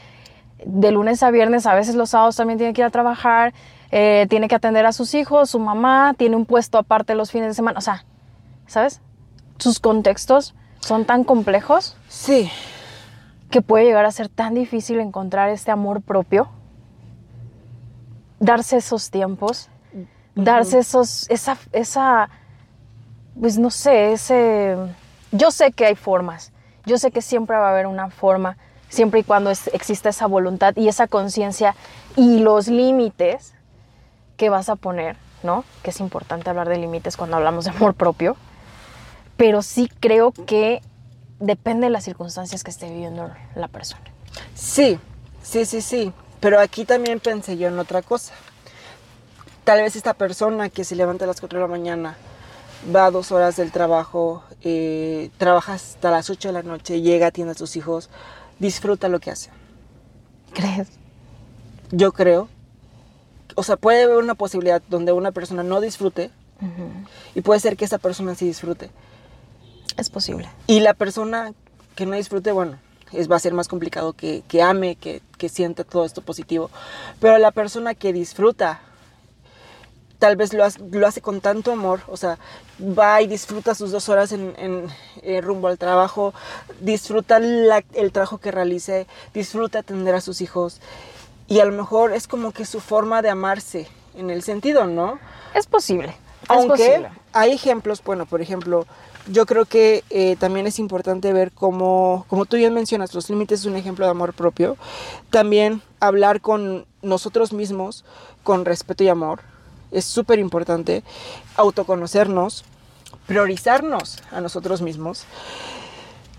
de 0.64 0.92
lunes 0.92 1.24
a 1.24 1.32
viernes, 1.32 1.66
a 1.66 1.74
veces 1.74 1.96
los 1.96 2.12
sábados 2.12 2.36
también 2.36 2.60
tiene 2.60 2.74
que 2.74 2.82
ir 2.82 2.86
a 2.86 2.92
trabajar, 2.92 3.56
eh, 3.90 4.28
tiene 4.30 4.48
que 4.48 4.54
atender 4.54 4.86
a 4.86 4.92
sus 4.92 5.16
hijos, 5.16 5.50
su 5.50 5.58
mamá, 5.58 6.14
tiene 6.16 6.36
un 6.36 6.46
puesto 6.46 6.78
aparte 6.78 7.16
los 7.16 7.32
fines 7.32 7.48
de 7.48 7.54
semana, 7.56 7.80
o 7.80 7.82
sea, 7.82 8.06
¿sabes? 8.68 9.02
Sus 9.58 9.80
contextos 9.80 10.54
son 10.80 11.06
tan 11.06 11.24
complejos 11.24 11.98
Sí, 12.10 12.52
que 13.50 13.64
puede 13.64 13.86
llegar 13.86 14.06
a 14.06 14.12
ser 14.12 14.30
tan 14.30 14.54
difícil 14.54 15.00
encontrar 15.00 15.50
este 15.50 15.72
amor 15.72 16.04
propio, 16.04 16.48
darse 18.40 18.78
esos 18.78 19.10
tiempos, 19.10 19.72
darse 20.36 20.78
esos, 20.78 21.28
esa, 21.32 21.58
esa, 21.72 22.30
pues 23.40 23.58
no 23.58 23.70
sé, 23.70 24.14
ese, 24.14 24.76
yo 25.32 25.52
sé 25.52 25.72
que 25.72 25.86
hay 25.86 25.96
formas, 25.96 26.52
yo 26.86 26.98
sé 26.98 27.12
que 27.12 27.22
siempre 27.22 27.58
va 27.58 27.68
a 27.68 27.72
haber 27.72 27.88
una 27.88 28.10
forma, 28.10 28.58
siempre 28.90 29.22
y 29.22 29.24
cuando 29.24 29.50
exista 29.50 30.10
esa 30.10 30.28
voluntad 30.28 30.76
y 30.76 30.88
esa 30.88 31.08
conciencia 31.08 31.76
y 32.16 32.40
los 32.40 32.68
límites 32.68 33.54
que 34.38 34.50
vas 34.50 34.70
a 34.70 34.76
poner, 34.76 35.18
¿no? 35.44 35.66
Que 35.84 35.90
es 35.90 36.00
importante 36.00 36.50
hablar 36.50 36.70
de 36.70 36.78
límites 36.78 37.18
cuando 37.18 37.38
hablamos 37.38 37.66
de 37.66 37.72
amor 37.72 37.94
propio, 37.94 38.38
pero 39.36 39.62
sí 39.62 39.90
creo 40.00 40.32
que 40.32 40.82
depende 41.40 41.88
de 41.88 41.92
las 41.92 42.04
circunstancias 42.04 42.64
que 42.64 42.72
esté 42.72 42.90
viviendo 42.90 43.30
la 43.56 43.68
persona. 43.68 44.04
sí, 44.56 45.00
sí, 45.44 45.66
sí, 45.66 45.82
sí. 45.82 46.14
Pero 46.40 46.60
aquí 46.60 46.86
también 46.86 47.20
pensé 47.20 47.58
yo 47.58 47.68
en 47.68 47.80
otra 47.80 48.02
cosa. 48.02 48.34
Tal 49.64 49.82
vez 49.82 49.96
esta 49.96 50.14
persona 50.14 50.70
que 50.70 50.84
se 50.84 50.96
levanta 50.96 51.26
a 51.26 51.28
las 51.28 51.40
4 51.40 51.60
de 51.60 51.66
la 51.66 51.72
mañana, 51.72 52.16
va 52.94 53.12
dos 53.12 53.32
horas 53.32 53.56
del 53.58 53.72
trabajo, 53.72 54.44
eh, 54.62 55.30
trabaja 55.38 55.74
hasta 55.74 56.12
las 56.12 56.30
8 56.30 56.50
de 56.50 56.54
la 56.54 56.64
noche, 56.64 57.02
llega, 57.02 57.28
atiende 57.28 57.52
a 57.52 57.56
sus 57.56 57.76
hijos, 57.76 58.10
disfruta 58.60 59.10
lo 59.10 59.20
que 59.20 59.32
hace. 59.32 59.50
¿Crees? 60.54 60.88
Yo 61.92 62.12
creo. 62.12 62.50
O 63.56 63.64
sea, 63.64 63.78
puede 63.78 64.04
haber 64.04 64.18
una 64.18 64.36
posibilidad 64.36 64.82
donde 64.90 65.12
una 65.12 65.32
persona 65.32 65.64
no 65.64 65.82
disfrute 65.82 66.32
y 67.36 67.42
puede 67.42 67.60
ser 67.60 67.78
que 67.78 67.86
esa 67.86 67.98
persona 67.98 68.36
sí 68.36 68.46
disfrute. 68.46 68.90
Es 69.98 70.10
posible. 70.10 70.50
Y 70.68 70.80
la 70.80 70.94
persona 70.94 71.54
que 71.96 72.06
no 72.06 72.16
disfrute, 72.16 72.52
bueno, 72.52 72.78
es, 73.12 73.30
va 73.32 73.36
a 73.36 73.40
ser 73.40 73.54
más 73.54 73.68
complicado 73.68 74.14
que, 74.14 74.44
que 74.48 74.62
ame, 74.62 74.96
que, 74.96 75.22
que 75.38 75.50
sienta 75.50 75.84
todo 75.84 76.06
esto 76.06 76.22
positivo. 76.22 76.70
Pero 77.20 77.38
la 77.38 77.52
persona 77.52 77.96
que 77.96 78.14
disfruta, 78.14 78.82
tal 80.20 80.36
vez 80.36 80.54
lo, 80.54 80.64
hace- 80.64 80.80
lo 80.92 81.08
hace 81.08 81.22
con 81.22 81.42
tanto 81.42 81.72
amor, 81.72 82.02
o 82.08 82.18
sea, 82.18 82.38
va 82.82 83.22
y 83.22 83.28
disfruta 83.28 83.76
sus 83.76 83.92
dos 83.92 84.10
horas 84.10 84.32
en, 84.32 84.54
en- 84.58 84.88
eh, 85.22 85.42
rumbo 85.42 85.68
al 85.68 85.78
trabajo, 85.78 86.34
disfruta 86.82 87.40
la- 87.40 87.84
el 87.94 88.12
trabajo 88.12 88.38
que 88.40 88.52
realice, 88.52 89.08
disfruta 89.34 89.80
atender 89.80 90.16
a 90.16 90.22
sus 90.22 90.42
hijos. 90.42 90.80
Y 91.48 91.60
a 91.60 91.66
lo 91.66 91.72
mejor 91.72 92.14
es 92.14 92.28
como 92.28 92.52
que 92.52 92.66
su 92.66 92.80
forma 92.82 93.22
de 93.22 93.30
amarse, 93.30 93.88
en 94.16 94.30
el 94.30 94.42
sentido, 94.44 94.86
¿no? 94.86 95.20
Es 95.54 95.68
posible. 95.68 96.10
Es 96.44 96.50
Aunque 96.50 96.68
posible. 96.88 97.10
hay 97.34 97.52
ejemplos, 97.52 98.04
bueno, 98.04 98.26
por 98.26 98.42
ejemplo, 98.42 98.86
yo 99.30 99.46
creo 99.46 99.66
que 99.66 100.04
eh, 100.10 100.36
también 100.40 100.68
es 100.68 100.80
importante 100.80 101.34
ver 101.34 101.52
cómo, 101.52 102.26
como 102.30 102.46
tú 102.46 102.56
bien 102.58 102.74
mencionas, 102.74 103.14
los 103.14 103.30
límites 103.30 103.60
es 103.62 103.66
un 103.66 103.76
ejemplo 103.76 104.06
de 104.06 104.12
amor 104.12 104.34
propio. 104.34 104.78
También 105.30 105.82
hablar 106.00 106.42
con 106.42 106.86
nosotros 107.02 107.54
mismos 107.54 108.06
con 108.44 108.66
respeto 108.66 109.04
y 109.04 109.10
amor 109.10 109.42
es 109.92 110.06
súper 110.06 110.40
importante. 110.40 111.04
Autoconocernos, 111.56 112.66
priorizarnos 113.26 114.20
a 114.32 114.42
nosotros 114.42 114.82
mismos, 114.82 115.26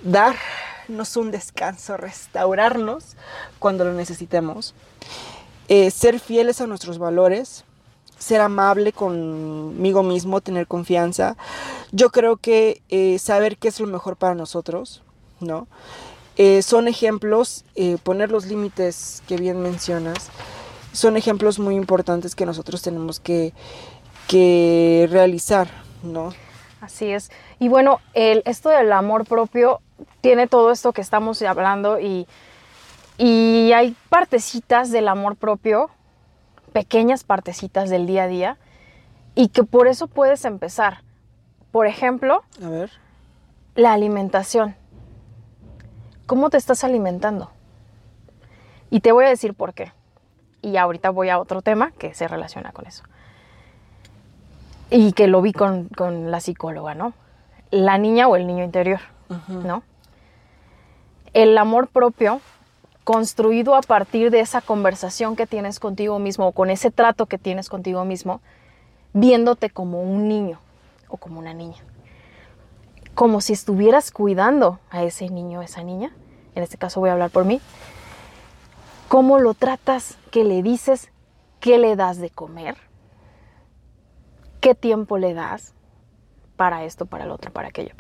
darnos 0.03 1.17
un 1.17 1.31
descanso, 1.31 1.97
restaurarnos 1.97 3.17
cuando 3.59 3.85
lo 3.85 3.93
necesitemos, 3.93 4.75
eh, 5.69 5.91
ser 5.91 6.19
fieles 6.19 6.61
a 6.61 6.67
nuestros 6.67 6.99
valores, 6.99 7.65
ser 8.19 8.41
amable 8.41 8.93
conmigo 8.93 10.03
mismo, 10.03 10.41
tener 10.41 10.67
confianza. 10.67 11.37
Yo 11.93 12.11
creo 12.11 12.37
que 12.37 12.83
eh, 12.89 13.19
saber 13.19 13.59
qué 13.59 13.69
es 13.69 13.79
lo 13.81 13.87
mejor 13.87 14.17
para 14.17 14.35
nosotros, 14.35 15.03
¿no? 15.41 15.69
Eh, 16.37 16.63
son 16.63 16.87
ejemplos, 16.87 17.65
poner 18.05 18.31
los 18.31 18.47
límites 18.47 19.25
que 19.27 19.37
bien 19.37 19.61
mencionas, 19.61 20.31
son 20.99 21.17
ejemplos 21.17 21.59
muy 21.59 21.77
importantes 21.77 22.35
que 22.35 22.45
nosotros 22.45 22.83
tenemos 22.83 23.21
que, 23.21 23.53
que 24.27 25.09
realizar, 25.11 25.69
¿no? 26.03 26.33
Así 26.81 27.07
es. 27.07 27.31
Y 27.59 27.69
bueno, 27.69 28.01
el, 28.15 28.43
esto 28.47 28.69
del 28.69 28.93
amor 28.93 29.25
propio 29.25 29.81
tiene 30.21 30.47
todo 30.49 30.71
esto 30.73 30.93
que 30.93 31.01
estamos 31.01 31.41
hablando 31.43 32.01
y, 32.01 32.27
y 33.17 33.73
hay 33.73 33.97
partecitas 34.09 34.91
del 34.91 35.09
amor 35.09 35.37
propio, 35.37 35.91
pequeñas 36.73 37.25
partecitas 37.25 37.91
del 37.91 38.07
día 38.07 38.25
a 38.25 38.29
día, 38.29 38.59
y 39.35 39.49
que 39.49 39.63
por 39.65 39.87
eso 39.87 40.09
puedes 40.09 40.45
empezar. 40.45 41.03
Por 41.71 41.87
ejemplo, 41.87 42.43
A 42.65 42.69
ver. 42.69 42.91
la 43.77 43.93
alimentación. 43.93 44.75
¿Cómo 46.27 46.51
te 46.51 46.57
estás 46.57 46.83
alimentando? 46.83 47.51
Y 48.91 49.01
te 49.01 49.13
voy 49.13 49.27
a 49.27 49.29
decir 49.29 49.55
por 49.55 49.75
qué. 49.75 49.93
Y 50.63 50.77
ahorita 50.77 51.11
voy 51.11 51.29
a 51.29 51.39
otro 51.39 51.63
tema 51.63 51.93
que 51.93 52.15
se 52.15 52.29
relaciona 52.29 52.73
con 52.73 52.87
eso. 52.87 53.05
Y 54.91 55.13
que 55.13 55.27
lo 55.27 55.43
vi 55.43 55.53
con, 55.53 55.89
con 55.89 56.31
la 56.31 56.41
psicóloga, 56.41 56.95
¿no? 56.95 57.13
La 57.71 57.99
niña 57.99 58.29
o 58.29 58.37
el 58.37 58.47
niño 58.47 58.65
interior, 58.65 59.01
¿no? 59.49 59.83
El 61.35 61.57
amor 61.59 61.89
propio 61.89 62.41
construido 63.05 63.75
a 63.75 63.83
partir 63.83 64.31
de 64.31 64.41
esa 64.41 64.61
conversación 64.61 65.37
que 65.37 65.47
tienes 65.47 65.79
contigo 65.79 66.19
mismo 66.19 66.49
o 66.49 66.53
con 66.53 66.71
ese 66.71 66.91
trato 66.91 67.27
que 67.27 67.39
tienes 67.39 67.69
contigo 67.69 68.05
mismo, 68.05 68.41
viéndote 69.13 69.71
como 69.71 70.03
un 70.03 70.29
niño 70.29 70.59
o 71.09 71.17
como 71.17 71.39
una 71.39 71.55
niña 71.55 71.83
como 73.19 73.41
si 73.41 73.53
estuvieras 73.53 74.13
cuidando 74.13 74.79
a 74.91 75.03
ese 75.03 75.29
niño 75.29 75.59
o 75.59 75.63
esa 75.63 75.83
niña, 75.83 76.13
en 76.55 76.63
este 76.63 76.79
caso 76.79 77.01
voy 77.01 77.11
a 77.11 77.15
hablar 77.15 77.31
por 77.31 77.45
mí, 77.45 77.61
cómo 79.09 79.39
lo 79.39 79.55
tratas, 79.55 80.17
qué 80.31 80.45
le 80.45 80.63
dices, 80.63 81.11
qué 81.61 81.79
le 81.79 81.97
das 81.97 82.19
de 82.19 82.31
comer, 82.31 82.77
qué 84.61 84.75
tiempo 84.75 85.19
le 85.19 85.35
das 85.35 85.75
para 86.57 86.85
esto, 86.85 87.07
para 87.07 87.25
el 87.25 87.31
otro, 87.31 87.53
para 87.53 87.69
aquello. 87.69 87.95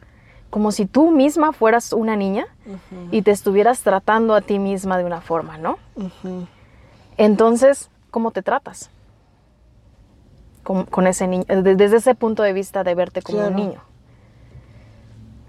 Como 0.51 0.73
si 0.73 0.87
tú 0.87 1.11
misma 1.11 1.53
fueras 1.53 1.92
una 1.92 2.16
niña 2.16 2.47
y 3.11 3.23
te 3.23 3.31
estuvieras 3.33 3.83
tratando 3.83 4.35
a 4.35 4.40
ti 4.40 4.59
misma 4.59 4.97
de 4.99 5.05
una 5.05 5.21
forma, 5.21 5.59
¿no? 5.59 5.79
Entonces, 7.18 7.90
¿cómo 8.11 8.31
te 8.31 8.42
tratas? 8.42 8.90
Con, 10.62 10.85
con 10.87 11.07
ese 11.07 11.27
niño, 11.27 11.44
de- 11.49 11.75
desde 11.77 11.97
ese 11.99 12.14
punto 12.14 12.42
de 12.42 12.53
vista 12.53 12.83
de 12.85 12.94
verte 12.94 13.23
como 13.23 13.38
un 13.38 13.57
niño. 13.57 13.81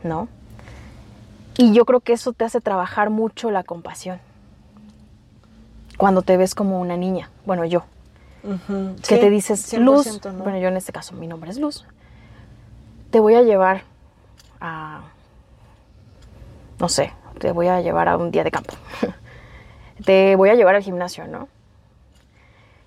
¿No? 0.04 0.28
Y 1.58 1.74
yo 1.74 1.86
creo 1.86 2.00
que 2.00 2.14
eso 2.14 2.32
te 2.34 2.46
hace 2.46 2.62
trabajar 2.62 3.10
mucho 3.10 3.52
la 3.52 3.64
compasión. 3.64 4.20
Cuando 6.00 6.22
te 6.22 6.38
ves 6.38 6.56
como 6.56 6.80
una 6.80 6.96
niña, 6.96 7.30
bueno, 7.46 7.66
yo, 7.66 7.84
que 8.42 9.16
Sí, 9.16 9.20
te 9.20 9.30
dices, 9.30 9.60
100%, 9.74 9.82
Luz, 9.84 10.26
¿no? 10.34 10.44
bueno, 10.46 10.58
yo 10.58 10.70
en 10.70 10.78
este 10.78 10.94
caso, 10.94 11.14
mi 11.14 11.28
nombre 11.28 11.52
es 11.52 11.58
Luz, 11.60 11.86
te 13.12 13.20
voy 13.20 13.36
a 13.36 13.42
llevar 13.42 13.82
a, 14.62 15.02
no 16.80 16.88
sé, 16.88 17.12
te 17.40 17.52
voy 17.52 17.68
a 17.68 17.82
llevar 17.82 18.08
a 18.08 18.16
un 18.16 18.32
día 18.32 18.46
de 18.46 18.50
campo. 18.52 18.76
te 20.06 20.38
voy 20.38 20.48
a 20.52 20.56
llevar 20.56 20.76
al 20.76 20.84
gimnasio, 20.84 21.28
¿no? 21.28 21.50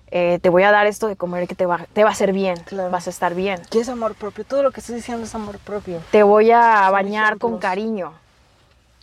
Eh, 0.07 0.39
te 0.41 0.49
voy 0.49 0.63
a 0.63 0.71
dar 0.71 0.87
esto 0.87 1.07
de 1.07 1.15
comer 1.15 1.47
que 1.47 1.53
te 1.53 1.67
va, 1.67 1.85
te 1.93 2.03
va 2.03 2.09
a 2.09 2.13
hacer 2.13 2.33
bien, 2.33 2.55
Claro. 2.65 2.89
vas 2.89 3.05
a 3.05 3.11
estar 3.11 3.35
bien. 3.35 3.61
¿Qué 3.69 3.81
es 3.81 3.89
amor 3.89 4.15
propio? 4.15 4.43
Todo 4.43 4.63
lo 4.63 4.71
que 4.71 4.79
estoy 4.79 4.95
diciendo 4.95 5.23
es 5.23 5.35
amor 5.35 5.59
propio. 5.59 5.99
Te 6.09 6.23
voy 6.23 6.49
a 6.49 6.85
Son 6.85 6.93
bañar 6.93 7.37
con 7.37 7.59
cariño, 7.59 8.13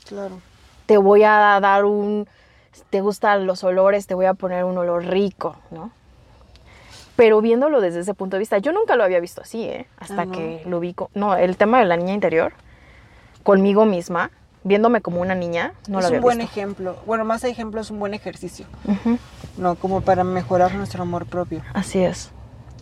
Claro. 0.09 0.41
te 0.87 0.99
voy 0.99 1.23
a 1.23 1.61
dar 1.61 1.85
un, 1.85 2.27
te 2.91 3.01
gustan 3.01 3.47
los 3.47 3.65
olores, 3.65 4.07
te 4.07 4.15
voy 4.15 4.27
a 4.27 4.35
poner 4.35 4.65
un 4.65 4.77
olor 4.79 5.05
rico, 5.07 5.57
¿no? 5.71 5.91
Pero 7.17 7.41
viéndolo 7.41 7.81
desde 7.81 8.01
ese 8.01 8.15
punto 8.15 8.37
de 8.37 8.41
vista, 8.41 8.59
yo 8.59 8.73
nunca 8.73 8.97
lo 8.97 9.05
había 9.05 9.21
visto 9.21 9.43
así, 9.43 9.65
¿eh? 9.65 9.87
Hasta 9.99 10.27
que 10.27 10.63
lo 10.65 10.81
vi, 10.81 10.95
con- 10.95 11.09
no, 11.15 11.37
el 11.37 11.57
tema 11.57 11.79
de 11.79 11.85
la 11.85 11.97
niña 11.97 12.15
interior, 12.15 12.53
conmigo 13.43 13.85
misma, 13.85 14.31
viéndome 14.65 15.01
como 15.03 15.21
una 15.21 15.35
niña, 15.35 15.73
no 15.89 15.99
es 15.99 16.03
lo 16.05 16.07
había 16.09 16.19
un 16.19 16.23
buen 16.23 16.39
visto. 16.39 16.53
ejemplo. 16.53 16.97
Bueno, 17.07 17.25
más 17.25 17.45
ejemplo 17.45 17.81
es 17.81 17.91
un 17.91 17.99
buen 17.99 18.15
ejercicio, 18.15 18.67
Ujú, 18.85 19.19
¿no? 19.59 19.75
Como 19.77 20.01
para 20.01 20.25
mejorar 20.25 20.75
nuestro 20.75 21.03
amor 21.03 21.27
propio. 21.27 21.63
Así 21.75 21.99
es. 22.03 22.31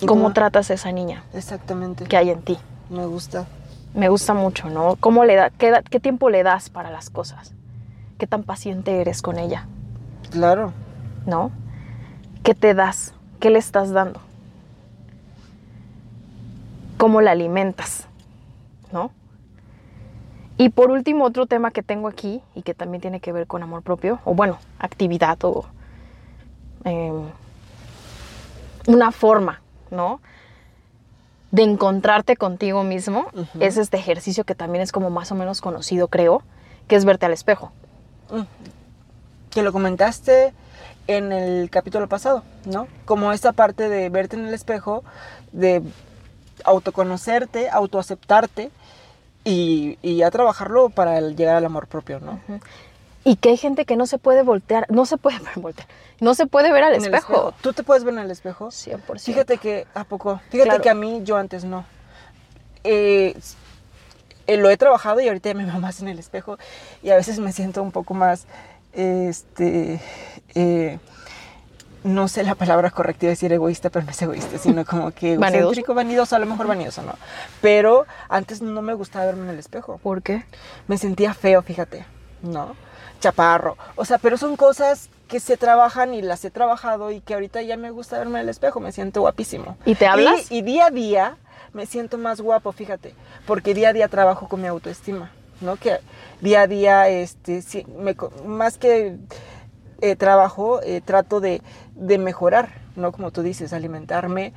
¿Y 0.01 0.07
¿Cómo 0.07 0.23
cómo? 0.25 0.33
tratas 0.35 0.71
a 0.71 0.75
esa 0.75 0.93
niña 0.93 1.25
Exactamente. 1.35 2.05
que 2.05 2.17
hay 2.17 2.31
en 2.31 2.43
ti? 2.43 2.57
Me 2.91 3.07
gusta. 3.07 3.47
Me 3.95 4.09
gusta 4.09 4.35
mucho, 4.35 4.69
¿no? 4.71 4.95
¿Cómo 5.01 5.25
le 5.25 5.35
da, 5.35 5.51
qué, 5.51 5.73
da- 5.73 5.83
qué 5.83 5.99
tiempo 5.99 6.31
le 6.31 6.45
das 6.45 6.71
para 6.71 6.91
las 6.91 7.11
cosas? 7.11 7.55
¿Qué 8.19 8.27
tan 8.29 8.45
paciente 8.45 9.01
eres 9.01 9.21
con 9.23 9.39
ella? 9.39 9.67
Claro. 10.31 10.73
¿No? 11.27 11.51
¿Qué 12.43 12.55
te 12.55 12.75
das? 12.75 13.15
¿Qué 13.41 13.51
le 13.51 13.59
estás 13.59 13.91
dando? 13.91 14.21
¿Cómo 16.97 17.21
la 17.21 17.33
alimentas? 17.33 18.07
¿No? 18.93 19.11
Y 20.57 20.71
por 20.71 20.91
último, 20.91 21.25
otro 21.25 21.47
tema 21.47 21.71
que 21.71 21.85
tengo 21.85 22.09
aquí 22.09 22.43
y 22.55 22.63
que 22.63 22.75
también 22.75 23.01
tiene 23.01 23.21
que 23.21 23.33
ver 23.33 23.47
con 23.47 23.63
amor 23.63 23.83
propio, 23.83 24.19
o 24.25 24.35
bueno, 24.35 24.59
actividad 24.81 25.39
o 25.45 25.67
em, 26.85 27.23
una 28.89 29.13
forma, 29.13 29.61
¿no? 29.93 30.21
De 31.53 31.63
encontrarte 31.63 32.37
contigo 32.37 32.83
mismo, 32.83 33.27
es 33.61 33.77
este 33.77 33.99
ejercicio 33.99 34.45
que 34.45 34.57
también 34.57 34.83
es 34.83 34.91
como 34.91 35.11
más 35.11 35.31
o 35.31 35.37
menos 35.37 35.61
conocido, 35.61 36.09
creo, 36.09 36.43
que 36.89 36.97
es 36.97 37.05
verte 37.05 37.27
al 37.27 37.33
espejo. 37.33 37.71
Mm. 38.31 38.43
Que 39.51 39.63
lo 39.63 39.73
comentaste 39.73 40.53
en 41.07 41.33
el 41.33 41.71
capítulo 41.71 42.09
pasado, 42.09 42.43
¿no? 42.67 42.87
Como 43.07 43.33
esta 43.33 43.53
parte 43.53 43.89
de 43.89 44.09
verte 44.11 44.37
en 44.37 44.47
el 44.47 44.55
espejo, 44.55 45.05
de 45.53 45.83
autoconocerte, 46.65 47.71
autoaceptarte 47.71 48.71
y, 49.45 49.99
y 50.03 50.17
ya 50.17 50.31
trabajarlo 50.31 50.91
para 50.91 51.21
llegar 51.21 51.57
al 51.57 51.65
amor 51.65 51.87
propio, 51.87 52.21
¿no? 52.21 52.41
Y 53.25 53.37
que 53.37 53.51
hay 53.51 53.57
gente 53.57 53.85
que 53.85 53.97
no 53.97 54.07
se 54.07 54.19
puede 54.19 54.43
voltear, 54.43 54.87
no 54.91 55.07
se 55.07 55.17
puede 55.17 55.39
voltear, 55.57 55.89
no 56.21 56.35
se 56.35 56.47
puede 56.47 56.73
ver 56.73 56.85
al 56.85 56.95
el 56.95 57.03
espejo. 57.03 57.53
¿Tú 57.63 57.73
te 57.73 57.83
puedes 57.83 58.05
ver 58.05 58.15
en 58.15 58.21
el 58.21 58.31
espejo? 58.31 58.69
100%. 58.69 59.19
Fíjate 59.21 59.59
que, 59.59 59.87
¿a 59.95 60.05
poco? 60.05 60.41
Fíjate 60.51 60.69
Claro. 60.69 60.83
que 60.83 60.91
a 60.91 60.95
mí, 60.95 61.21
yo 61.25 61.37
antes 61.37 61.65
no. 61.65 61.85
Eh, 62.85 63.35
eh, 64.47 64.57
lo 64.57 64.71
he 64.71 64.77
trabajado 64.77 65.21
y 65.21 65.29
ahorita 65.29 65.53
me 65.55 65.65
veo 65.65 65.79
más 65.81 66.01
en 66.01 66.09
el 66.09 66.19
espejo 66.19 66.59
y 67.03 67.11
a 67.11 67.17
veces 67.17 67.39
me 67.39 67.53
siento 67.53 67.83
un 67.83 67.93
poco 67.93 68.15
más, 68.15 68.47
este, 68.93 70.01
eh, 70.55 70.99
no 72.05 72.29
sé 72.29 72.43
la 72.43 72.55
palabra 72.55 72.91
correcta, 72.91 73.27
a 73.27 73.31
decir 73.31 73.53
egoísta, 73.53 73.91
pero 73.91 74.05
no 74.05 74.11
es 74.11 74.23
egoísta, 74.23 74.59
sino 74.59 74.85
como 74.85 75.11
que 75.11 75.33
egocéntrico, 75.35 75.95
vanidoso, 75.95 76.37
a 76.37 76.39
lo 76.39 76.47
mejor 76.47 76.67
vanidoso, 76.67 77.03
¿no? 77.03 77.15
Pero 77.61 78.07
antes 78.29 78.63
no 78.63 78.83
me 78.83 78.95
gustaba 78.95 79.27
verme 79.27 79.45
en 79.45 79.51
el 79.51 79.59
espejo. 79.59 79.99
¿Por 79.99 80.23
qué? 80.23 80.45
Me 80.87 80.99
sentía 80.99 81.35
feo, 81.35 81.63
fíjate, 81.63 82.07
¿no? 82.43 82.77
Chaparro. 83.21 83.77
O 83.97 84.05
sea, 84.05 84.19
pero 84.19 84.37
son 84.37 84.57
cosas 84.57 85.11
que 85.27 85.41
se 85.41 85.57
trabajan 85.57 86.15
y 86.15 86.23
las 86.23 86.45
he 86.45 86.51
trabajado 86.51 87.11
y 87.11 87.21
que 87.21 87.35
ahorita 87.35 87.61
ya 87.63 87.77
me 87.77 87.91
gusta 87.91 88.19
verme 88.19 88.39
en 88.39 88.45
el 88.45 88.49
espejo, 88.49 88.81
me 88.81 88.93
siento 88.93 89.21
guapísimo. 89.21 89.77
¿Y 89.85 89.95
te 89.95 90.07
hablas? 90.07 90.51
Y, 90.51 90.59
y 90.59 90.63
día 90.63 90.87
a 90.87 90.91
día 90.91 91.37
me 91.73 91.85
siento 91.85 92.17
más 92.17 92.41
guapo, 92.41 92.73
fíjate, 92.73 93.15
porque 93.47 93.75
día 93.75 93.91
a 93.91 93.93
día 93.93 94.09
trabajo 94.09 94.49
con 94.49 94.63
mi 94.63 94.69
autoestima, 94.69 95.31
¿no? 95.61 95.77
Que 95.77 95.99
día 96.41 96.63
a 96.63 96.67
día, 96.67 97.09
este, 97.09 97.63
más 98.47 98.79
que 98.79 99.17
eh, 100.01 100.17
trabajo, 100.17 100.81
eh, 100.83 101.01
trato 101.05 101.41
de, 101.41 101.63
de 101.95 102.19
mejorar, 102.19 102.71
¿no? 102.97 103.13
Como 103.13 103.31
tú 103.31 103.43
dices, 103.43 103.73
alimentarme 103.73 104.53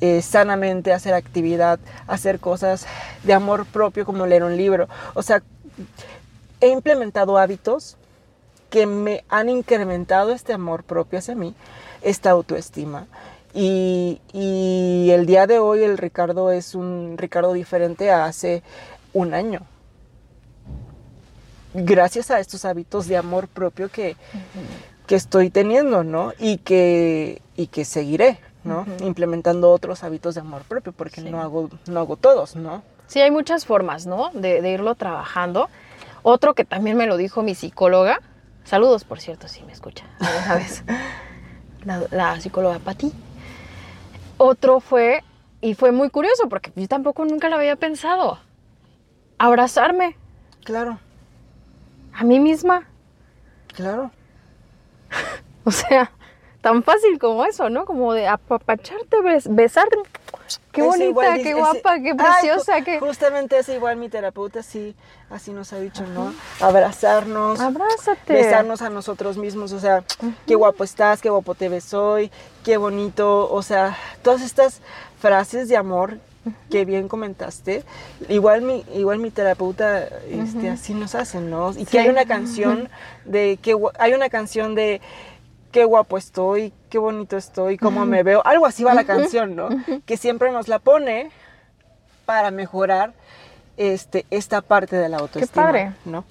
eh, 0.00 0.22
sanamente, 0.22 0.92
hacer 0.92 1.14
actividad, 1.14 1.80
hacer 2.06 2.38
cosas 2.38 2.86
de 3.24 3.34
amor 3.34 3.66
propio 3.66 4.04
como 4.04 4.26
leer 4.26 4.44
un 4.44 4.56
libro. 4.56 4.88
O 5.14 5.22
sea, 5.22 5.42
he 6.60 6.68
implementado 6.68 7.36
hábitos 7.36 7.96
que 8.70 8.86
me 8.86 9.24
han 9.28 9.48
incrementado 9.48 10.30
este 10.30 10.52
amor 10.52 10.84
propio 10.84 11.18
hacia 11.18 11.34
mí, 11.34 11.54
esta 12.02 12.30
autoestima. 12.30 13.06
Y, 13.54 14.20
y 14.32 15.10
el 15.10 15.26
día 15.26 15.46
de 15.46 15.58
hoy 15.58 15.82
el 15.82 15.98
Ricardo 15.98 16.52
es 16.52 16.74
un 16.74 17.16
Ricardo 17.18 17.52
diferente 17.52 18.10
a 18.10 18.26
hace 18.26 18.62
un 19.12 19.34
año. 19.34 19.66
Gracias 21.84 22.30
a 22.30 22.38
estos 22.40 22.64
hábitos 22.64 23.06
de 23.08 23.16
amor 23.16 23.48
propio 23.48 23.88
que, 23.90 24.16
que 25.06 25.14
estoy 25.14 25.50
teniendo, 25.50 26.04
¿no? 26.04 26.32
Y 26.38 26.58
que, 26.58 27.40
y 27.56 27.66
que 27.68 27.84
seguiré, 27.84 28.40
¿no? 28.64 28.86
Implementando 29.00 29.70
otros 29.70 30.04
hábitos 30.04 30.34
de 30.34 30.40
amor 30.42 30.62
propio, 30.62 30.92
porque 30.92 31.20
Sí. 31.20 31.30
no, 31.30 31.40
hago, 31.40 31.70
no 31.86 32.00
hago 32.00 32.16
todos, 32.16 32.56
¿no? 32.56 32.82
Sí, 33.06 33.20
hay 33.20 33.30
muchas 33.30 33.64
formas, 33.64 34.06
¿no? 34.06 34.30
De, 34.34 34.60
de 34.60 34.70
irlo 34.70 34.94
trabajando. 34.94 35.68
Otro 36.22 36.54
que 36.54 36.64
también 36.64 36.96
me 36.96 37.06
lo 37.06 37.16
dijo 37.16 37.42
mi 37.42 37.54
psicóloga. 37.54 38.20
Saludos, 38.64 39.04
por 39.04 39.18
cierto, 39.20 39.48
si 39.48 39.62
me 39.62 39.72
escucha 39.72 40.04
alguna 40.20 40.54
vez. 40.56 40.84
La, 41.84 42.02
la 42.10 42.40
psicóloga 42.40 42.80
Pati. 42.80 43.12
Otro 44.36 44.80
fue, 44.80 45.22
y 45.60 45.74
fue 45.74 45.90
muy 45.92 46.10
curioso 46.10 46.48
porque 46.48 46.70
yo 46.76 46.86
tampoco 46.88 47.24
nunca 47.24 47.48
lo 47.48 47.56
había 47.56 47.76
pensado. 47.76 48.38
Abrazarme 49.38 50.16
Claro, 50.64 50.98
a 52.18 52.24
mí 52.24 52.40
misma. 52.40 52.86
claro. 53.74 54.10
O 55.64 55.70
sea, 55.70 56.10
tan 56.62 56.82
fácil 56.82 57.18
como 57.18 57.44
eso, 57.44 57.68
¿no? 57.68 57.84
Como 57.84 58.14
de 58.14 58.26
apapacharte, 58.26 59.18
bes- 59.18 59.46
besarte. 59.54 59.98
Qué 60.72 60.80
bonita, 60.80 61.04
igual 61.04 61.42
qué 61.42 61.52
guapa, 61.52 62.00
qué 62.00 62.14
preciosa, 62.14 62.80
qué... 62.80 62.98
Justamente 63.00 63.58
es 63.58 63.68
igual 63.68 63.96
mi 63.96 64.08
terapeuta, 64.08 64.62
sí, 64.62 64.94
así 65.28 65.52
nos 65.52 65.74
ha 65.74 65.78
dicho, 65.78 66.06
¿no? 66.06 66.32
Abrazarnos, 66.60 67.60
Abrázate. 67.60 68.32
besarnos 68.32 68.80
a 68.80 68.88
nosotros 68.88 69.36
mismos, 69.36 69.72
o 69.72 69.78
sea, 69.80 70.04
qué 70.46 70.54
guapo 70.54 70.84
estás, 70.84 71.20
qué 71.20 71.28
guapo 71.28 71.54
te 71.54 71.68
ves 71.68 71.92
hoy, 71.92 72.30
qué 72.64 72.78
bonito, 72.78 73.50
o 73.52 73.60
sea, 73.62 73.98
todas 74.22 74.40
estas 74.40 74.80
frases 75.20 75.68
de 75.68 75.76
amor 75.76 76.16
que 76.70 76.84
bien 76.84 77.08
comentaste, 77.08 77.84
igual 78.28 78.62
mi, 78.62 78.84
igual 78.94 79.18
mi 79.18 79.30
terapeuta 79.30 80.04
este, 80.30 80.70
así 80.70 80.94
nos 80.94 81.14
hace, 81.14 81.40
¿no? 81.40 81.70
Y 81.70 81.74
Sí. 81.74 81.86
que 81.86 81.98
hay 82.00 82.08
una 82.08 82.24
canción 82.24 82.88
de 83.24 83.58
que 83.60 83.76
hay 83.98 84.14
una 84.14 84.28
canción 84.30 84.74
de 84.74 85.00
qué 85.72 85.84
guapo 85.84 86.16
estoy, 86.16 86.72
qué 86.88 86.98
bonito 86.98 87.36
estoy, 87.36 87.76
cómo 87.76 88.06
me 88.06 88.22
veo, 88.22 88.42
algo 88.46 88.64
así 88.66 88.84
va 88.84 88.94
la 88.94 89.04
canción, 89.04 89.54
¿no? 89.56 89.68
Que 90.06 90.16
siempre 90.16 90.50
nos 90.50 90.68
la 90.68 90.78
pone 90.78 91.30
para 92.24 92.50
mejorar 92.50 93.12
este, 93.76 94.24
esta 94.30 94.60
parte 94.62 94.96
de 94.96 95.08
la 95.08 95.18
autoestima, 95.18 95.66
padre. 95.66 95.92
¿no? 96.04 96.24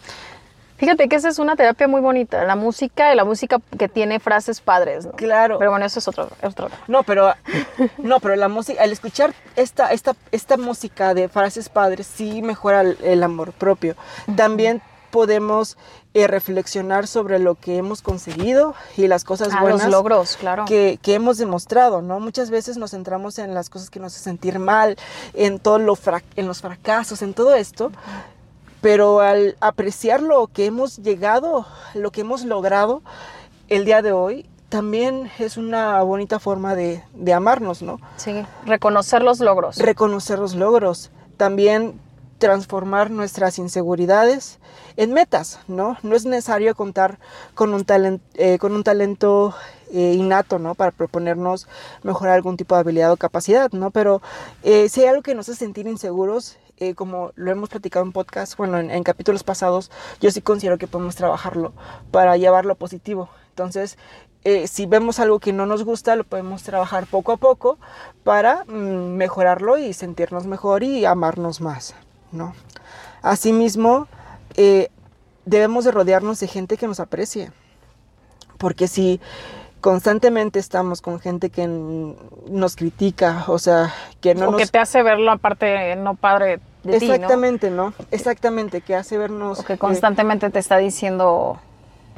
Fíjate 0.77 1.09
que 1.09 1.15
esa 1.15 1.29
es 1.29 1.39
una 1.39 1.55
terapia 1.55 1.87
muy 1.87 2.01
bonita, 2.01 2.43
la 2.45 2.55
música 2.55 3.11
y 3.11 3.15
la 3.15 3.25
música 3.25 3.57
que 3.77 3.87
tiene 3.89 4.19
frases 4.19 4.61
padres, 4.61 5.05
¿no? 5.05 5.11
Claro. 5.13 5.57
Pero 5.57 5.71
bueno, 5.71 5.85
eso 5.85 5.99
es 5.99 6.07
otro, 6.07 6.29
es 6.41 6.49
otro. 6.49 6.69
No, 6.87 7.03
pero 7.03 7.33
no, 7.97 8.19
pero 8.19 8.35
la 8.35 8.47
música, 8.47 8.81
al 8.83 8.91
escuchar 8.91 9.33
esta, 9.55 9.91
esta, 9.91 10.15
esta 10.31 10.57
música 10.57 11.13
de 11.13 11.29
frases 11.29 11.69
padres, 11.69 12.05
sí 12.07 12.41
mejora 12.41 12.81
el, 12.81 12.97
el 13.03 13.23
amor 13.23 13.53
propio. 13.53 13.95
También 14.35 14.81
podemos 15.09 15.77
eh, 16.13 16.27
reflexionar 16.27 17.07
sobre 17.07 17.39
lo 17.39 17.55
que 17.55 17.77
hemos 17.77 18.01
conseguido 18.01 18.75
y 18.97 19.07
las 19.07 19.23
cosas 19.23 19.49
Ah, 19.53 19.61
buenas 19.61 19.83
los 19.83 19.91
logros, 19.91 20.35
claro. 20.37 20.65
que, 20.65 20.99
que 21.01 21.15
hemos 21.15 21.37
demostrado, 21.37 22.01
¿no? 22.01 22.19
Muchas 22.19 22.49
veces 22.51 22.77
nos 22.77 22.91
centramos 22.91 23.39
en 23.39 23.53
las 23.53 23.69
cosas 23.69 23.89
que 23.89 23.99
nos 23.99 24.13
hacen 24.13 24.23
sentir 24.33 24.59
mal, 24.59 24.97
en 25.33 25.59
todo 25.59 25.79
lo 25.79 25.95
fra- 25.95 26.21
en 26.35 26.45
los 26.45 26.61
fracasos, 26.61 27.21
en 27.21 27.33
todo 27.33 27.55
esto. 27.55 27.91
Pero 28.81 29.19
al 29.21 29.57
apreciar 29.59 30.21
lo 30.21 30.47
que 30.47 30.65
hemos 30.65 30.97
llegado, 30.97 31.65
lo 31.93 32.11
que 32.11 32.21
hemos 32.21 32.43
logrado 32.45 33.01
el 33.69 33.85
día 33.85 34.01
de 34.01 34.11
hoy, 34.11 34.45
también 34.69 35.31
es 35.39 35.57
una 35.57 36.01
bonita 36.03 36.39
forma 36.39 36.75
de, 36.75 37.03
de 37.13 37.33
amarnos, 37.33 37.81
¿no? 37.81 37.99
Sí, 38.17 38.45
reconocer 38.65 39.23
los 39.23 39.39
logros. 39.39 39.77
Reconocer 39.77 40.39
los 40.39 40.55
logros, 40.55 41.09
también 41.37 41.99
transformar 42.37 43.09
nuestras 43.09 43.57
inseguridades 43.57 44.59
en 44.95 45.13
metas, 45.13 45.59
¿no? 45.67 45.97
No 46.03 46.15
es 46.15 46.25
necesario 46.25 46.75
contar 46.75 47.17
con 47.55 47.73
un, 47.73 47.85
talen- 47.85 48.19
eh, 48.35 48.57
con 48.59 48.73
un 48.73 48.83
talento 48.83 49.55
eh, 49.91 50.13
innato, 50.13 50.59
¿no? 50.59 50.75
Para 50.75 50.91
proponernos 50.91 51.67
mejorar 52.03 52.35
algún 52.35 52.57
tipo 52.57 52.75
de 52.75 52.81
habilidad 52.81 53.11
o 53.11 53.17
capacidad, 53.17 53.71
¿no? 53.71 53.91
Pero 53.91 54.21
eh, 54.63 54.89
si 54.89 55.01
hay 55.01 55.07
algo 55.07 55.21
que 55.21 55.35
nos 55.35 55.49
hace 55.49 55.59
sentir 55.59 55.87
inseguros, 55.87 56.57
eh, 56.79 56.93
como 56.93 57.31
lo 57.35 57.51
hemos 57.51 57.69
platicado 57.69 58.05
en 58.05 58.11
podcast, 58.11 58.55
bueno, 58.55 58.77
en, 58.77 59.03
capítulos 59.03 59.43
pasados, 59.43 59.89
yo 60.21 60.29
sí 60.29 60.41
considero 60.41 60.77
que 60.77 60.85
podemos 60.85 61.15
trabajarlo 61.15 61.73
para 62.11 62.37
llevarlo 62.37 62.73
a 62.73 62.75
positivo. 62.75 63.29
Entonces, 63.49 63.97
eh, 64.43 64.67
si 64.67 64.85
vemos 64.85 65.19
algo 65.19 65.39
que 65.39 65.53
no 65.53 65.65
nos 65.65 65.83
gusta, 65.83 66.15
lo 66.15 66.23
podemos 66.23 66.61
trabajar 66.61 67.07
poco 67.07 67.31
a 67.31 67.37
poco 67.37 67.79
para 68.23 68.63
mm, 68.65 69.15
mejorarlo 69.15 69.79
y 69.79 69.91
sentirnos 69.93 70.45
mejor 70.45 70.83
y 70.83 71.03
amarnos 71.05 71.61
más, 71.61 71.95
¿no? 72.31 72.53
Asimismo, 73.23 74.07
eh, 74.55 74.89
debemos 75.45 75.83
de 75.83 75.91
rodearnos 75.91 76.39
de 76.39 76.47
gente 76.47 76.77
que 76.77 76.85
nos 76.85 76.99
aprecie, 76.99 77.51
porque 78.59 78.87
si 78.87 79.19
constantemente 79.87 80.59
estamos 80.59 80.99
con 80.99 81.17
gente 81.21 81.49
que 81.49 81.65
nos 81.65 82.75
critica, 82.75 83.45
o 83.47 83.57
sea, 83.57 83.93
que 84.19 84.35
no 84.35 84.49
o 84.49 84.51
nos... 84.51 84.59
que 84.59 84.67
te 84.67 84.79
hace 84.79 85.01
ver 85.01 85.17
la 85.17 85.37
parte 85.37 85.95
no 85.95 86.13
padre 86.15 86.59
de 86.83 86.99
ti, 86.99 87.07
¿no? 87.07 87.13
Exactamente, 87.13 87.71
¿no? 87.71 87.93
Exactamente, 88.11 88.81
que 88.81 88.95
hace 88.95 89.17
vernos... 89.17 89.61
O 89.61 89.63
que 89.63 89.73
eh, 89.75 89.77
constantemente 89.77 90.49
te 90.49 90.59
está 90.59 90.75
diciendo... 90.75 91.61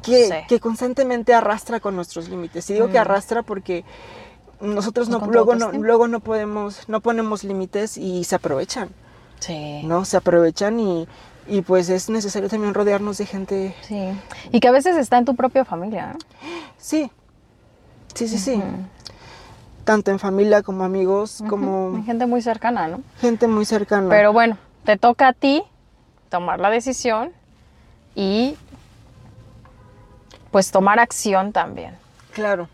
que, 0.01 0.27
sé. 0.29 0.45
que 0.49 0.59
constantemente 0.59 1.35
arrastra 1.35 1.79
con 1.79 1.95
nuestros 1.95 2.27
límites. 2.27 2.67
Y 2.71 2.73
digo 2.73 2.87
que 2.87 2.97
Mm. 2.97 3.01
arrastra 3.01 3.43
porque 3.43 3.85
nosotros 4.61 5.07
no, 5.07 5.19
luego, 5.19 5.53
no, 5.53 5.71
luego 5.71 6.07
no 6.07 6.21
podemos, 6.21 6.89
no 6.89 7.01
ponemos 7.01 7.43
límites 7.43 7.99
y 7.99 8.23
se 8.23 8.33
aprovechan, 8.33 8.89
Sí. 9.41 9.83
¿no? 9.83 10.05
Se 10.05 10.17
aprovechan 10.17 10.79
y, 10.79 11.07
y 11.47 11.61
pues 11.61 11.89
es 11.89 12.09
necesario 12.09 12.49
también 12.49 12.73
rodearnos 12.73 13.19
de 13.19 13.27
gente... 13.27 13.75
Sí. 13.83 14.09
Y 14.51 14.59
que 14.59 14.67
a 14.67 14.71
veces 14.71 14.97
está 14.97 15.19
en 15.19 15.25
tu 15.25 15.35
propia 15.35 15.65
familia. 15.65 16.15
¿eh? 16.15 16.23
Sí, 16.79 17.11
sí, 18.13 18.27
sí, 18.27 18.37
sí. 18.37 18.61
Tanto 19.83 20.11
en 20.11 20.19
familia 20.19 20.61
como 20.61 20.83
amigos, 20.83 21.43
como 21.49 22.03
gente 22.05 22.25
muy 22.27 22.41
cercana, 22.41 22.87
¿no? 22.87 23.01
gente 23.19 23.47
muy 23.47 23.65
cercana. 23.65 24.07
Pero 24.09 24.31
bueno, 24.33 24.57
te 24.83 24.97
toca 24.97 25.29
a 25.29 25.33
ti 25.33 25.63
tomar 26.29 26.59
la 26.59 26.69
decisión 26.69 27.31
y 28.15 28.55
pues 30.51 30.71
tomar 30.71 30.99
acción 30.99 31.51
también, 31.51 31.95
Claro, 32.33 32.67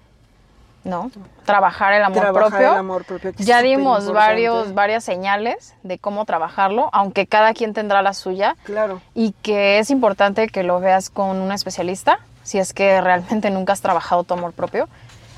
¿no? 0.83 1.09
Trabajar 1.45 1.93
el 1.93 2.03
amor 2.03 2.21
trabajar 2.21 2.49
propio. 2.51 2.71
el 2.73 2.77
amor 2.79 3.03
propio. 3.05 3.31
ya 3.37 3.61
dimos 3.61 4.11
varios, 4.11 4.73
varias 4.73 5.03
señales 5.03 5.73
de 5.83 5.97
cómo 5.97 6.25
trabajarlo, 6.25 6.89
aunque 6.93 7.27
cada 7.27 7.53
quien 7.53 7.73
tendrá 7.73 8.01
la 8.01 8.13
suya 8.13 8.55
Claro, 8.63 9.01
y 9.13 9.31
que 9.41 9.79
es 9.79 9.89
importante 9.89 10.47
que 10.49 10.63
lo 10.63 10.79
veas 10.79 11.09
con 11.09 11.37
un 11.37 11.51
especialista, 11.51 12.19
si 12.43 12.59
es 12.59 12.73
que 12.73 12.99
realmente 13.01 13.49
nunca 13.49 13.73
has 13.73 13.81
trabajado 13.81 14.23
tu 14.23 14.33
amor 14.33 14.53
propio. 14.53 14.87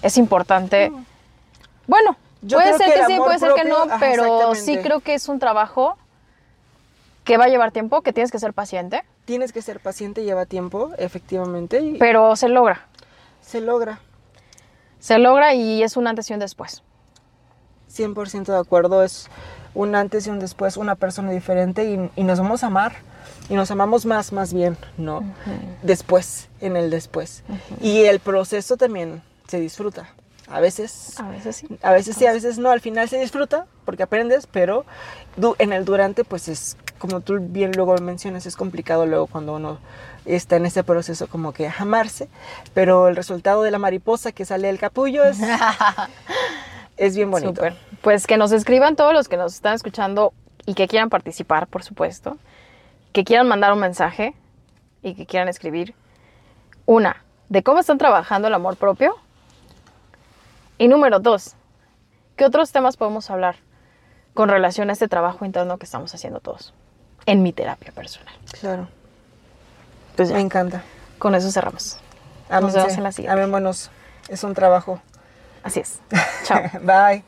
Es 0.01 0.17
importante, 0.17 0.91
bueno, 1.87 2.17
Yo 2.41 2.57
puede 2.57 2.77
ser 2.77 2.93
que 2.93 3.05
sí, 3.05 3.17
puede 3.17 3.39
ser 3.39 3.53
que 3.53 3.63
no, 3.63 3.83
ajá, 3.83 3.97
pero 3.99 4.53
sí 4.55 4.77
creo 4.77 4.99
que 4.99 5.13
es 5.13 5.27
un 5.27 5.39
trabajo 5.39 5.97
que 7.23 7.37
va 7.37 7.45
a 7.45 7.47
llevar 7.47 7.71
tiempo, 7.71 8.01
que 8.01 8.13
tienes 8.13 8.31
que 8.31 8.39
ser 8.39 8.53
paciente, 8.53 9.03
tienes 9.25 9.51
que 9.51 9.61
ser 9.61 9.79
paciente, 9.79 10.23
lleva 10.23 10.45
tiempo, 10.45 10.91
efectivamente, 10.97 11.81
y 11.81 11.97
pero 11.97 12.35
se 12.35 12.49
logra. 12.49 12.87
se 13.41 13.61
logra. 13.61 13.99
Se 14.99 15.19
logra 15.19 15.53
y 15.53 15.83
es 15.83 15.97
un 15.97 16.07
antes 16.07 16.29
y 16.29 16.33
un 16.33 16.39
después. 16.39 16.83
100% 17.91 18.45
de 18.45 18.57
acuerdo, 18.57 19.03
es 19.03 19.29
un 19.73 19.95
antes 19.95 20.27
y 20.27 20.29
un 20.29 20.39
después, 20.39 20.77
una 20.77 20.95
persona 20.95 21.31
diferente 21.31 21.85
y, 21.85 22.11
y 22.15 22.23
nos 22.23 22.39
vamos 22.39 22.63
a 22.63 22.67
amar. 22.67 22.93
Y 23.49 23.53
nos 23.53 23.71
amamos 23.71 24.05
más, 24.05 24.33
más 24.33 24.53
bien, 24.53 24.77
¿no? 24.97 25.23
Después, 25.81 26.49
en 26.59 26.75
el 26.75 26.89
después. 26.89 27.43
Y 27.81 28.03
el 28.03 28.19
proceso 28.19 28.75
también 28.75 29.21
se 29.47 29.59
disfruta. 29.59 30.09
A 30.49 30.61
veces, 30.61 31.19
A 31.19 31.29
veces 31.29 31.57
sí. 31.57 31.67
a 31.81 31.91
veces 31.91 32.15
sí, 32.15 32.25
a 32.25 32.31
veces 32.31 32.57
no. 32.57 32.71
Al 32.71 32.79
final 32.79 33.09
se 33.09 33.19
disfruta 33.19 33.65
porque 33.83 34.03
aprendes, 34.03 34.47
pero 34.47 34.85
en 35.59 35.73
el 35.73 35.83
durante, 35.83 36.23
pues 36.23 36.47
es, 36.47 36.77
como 36.99 37.19
tú 37.19 37.37
bien 37.41 37.73
luego 37.75 37.95
mencionas, 37.97 38.45
es 38.45 38.55
complicado 38.55 39.05
luego 39.05 39.27
cuando 39.27 39.55
uno 39.55 39.79
está 40.25 40.55
en 40.55 40.65
ese 40.65 40.85
proceso 40.85 41.27
como 41.27 41.51
que 41.51 41.67
amarse. 41.67 42.29
Pero 42.73 43.09
el 43.09 43.17
resultado 43.17 43.61
de 43.61 43.71
la 43.71 43.77
mariposa 43.77 44.31
que 44.31 44.45
sale 44.45 44.67
del 44.67 44.79
capullo 44.79 45.25
es, 45.25 45.37
es 46.97 47.15
bien 47.15 47.29
bonito. 47.29 47.61
Pues 48.01 48.25
que 48.25 48.37
nos 48.37 48.53
escriban 48.53 48.95
todos 48.95 49.13
los 49.13 49.27
que 49.27 49.35
nos 49.35 49.53
están 49.53 49.73
escuchando 49.73 50.33
y 50.65 50.75
que 50.75 50.87
quieran 50.87 51.09
participar, 51.09 51.67
por 51.67 51.83
supuesto. 51.83 52.37
Que 53.11 53.25
quieran 53.25 53.49
mandar 53.49 53.73
un 53.73 53.79
mensaje 53.79 54.33
y 55.03 55.13
que 55.13 55.25
quieran 55.25 55.49
escribir. 55.49 55.93
Una, 56.85 57.23
de 57.49 57.63
cómo 57.63 57.79
están 57.79 57.97
trabajando 57.97 58.47
el 58.47 58.53
amor 58.53 58.77
propio. 58.77 59.15
Y 60.77 60.87
número 60.87 61.19
dos, 61.19 61.55
¿qué 62.35 62.45
otros 62.45 62.71
temas 62.71 62.97
podemos 62.97 63.29
hablar 63.29 63.55
con 64.33 64.49
relación 64.49 64.89
a 64.89 64.93
este 64.93 65.07
trabajo 65.07 65.45
interno 65.45 65.77
que 65.77 65.85
estamos 65.85 66.13
haciendo 66.13 66.39
todos 66.39 66.73
en 67.25 67.41
mi 67.43 67.53
terapia 67.53 67.91
personal? 67.91 68.33
Claro, 68.59 68.87
Pues 70.15 70.29
ya, 70.29 70.35
me 70.35 70.41
encanta. 70.41 70.83
con 71.19 71.33
eso 71.35 71.51
cerramos. 71.51 71.99
Nos 72.49 72.73
vemos 72.73 72.93
en 72.97 73.03
la 73.03 73.11
siguiente. 73.11 73.33
amémonos. 73.41 73.91
Es 74.29 74.43
un 74.43 74.53
trabajo. 74.53 75.01
Así 75.63 75.79
es. 75.79 75.99
Chao. 76.43 76.61
Bye. 76.81 77.23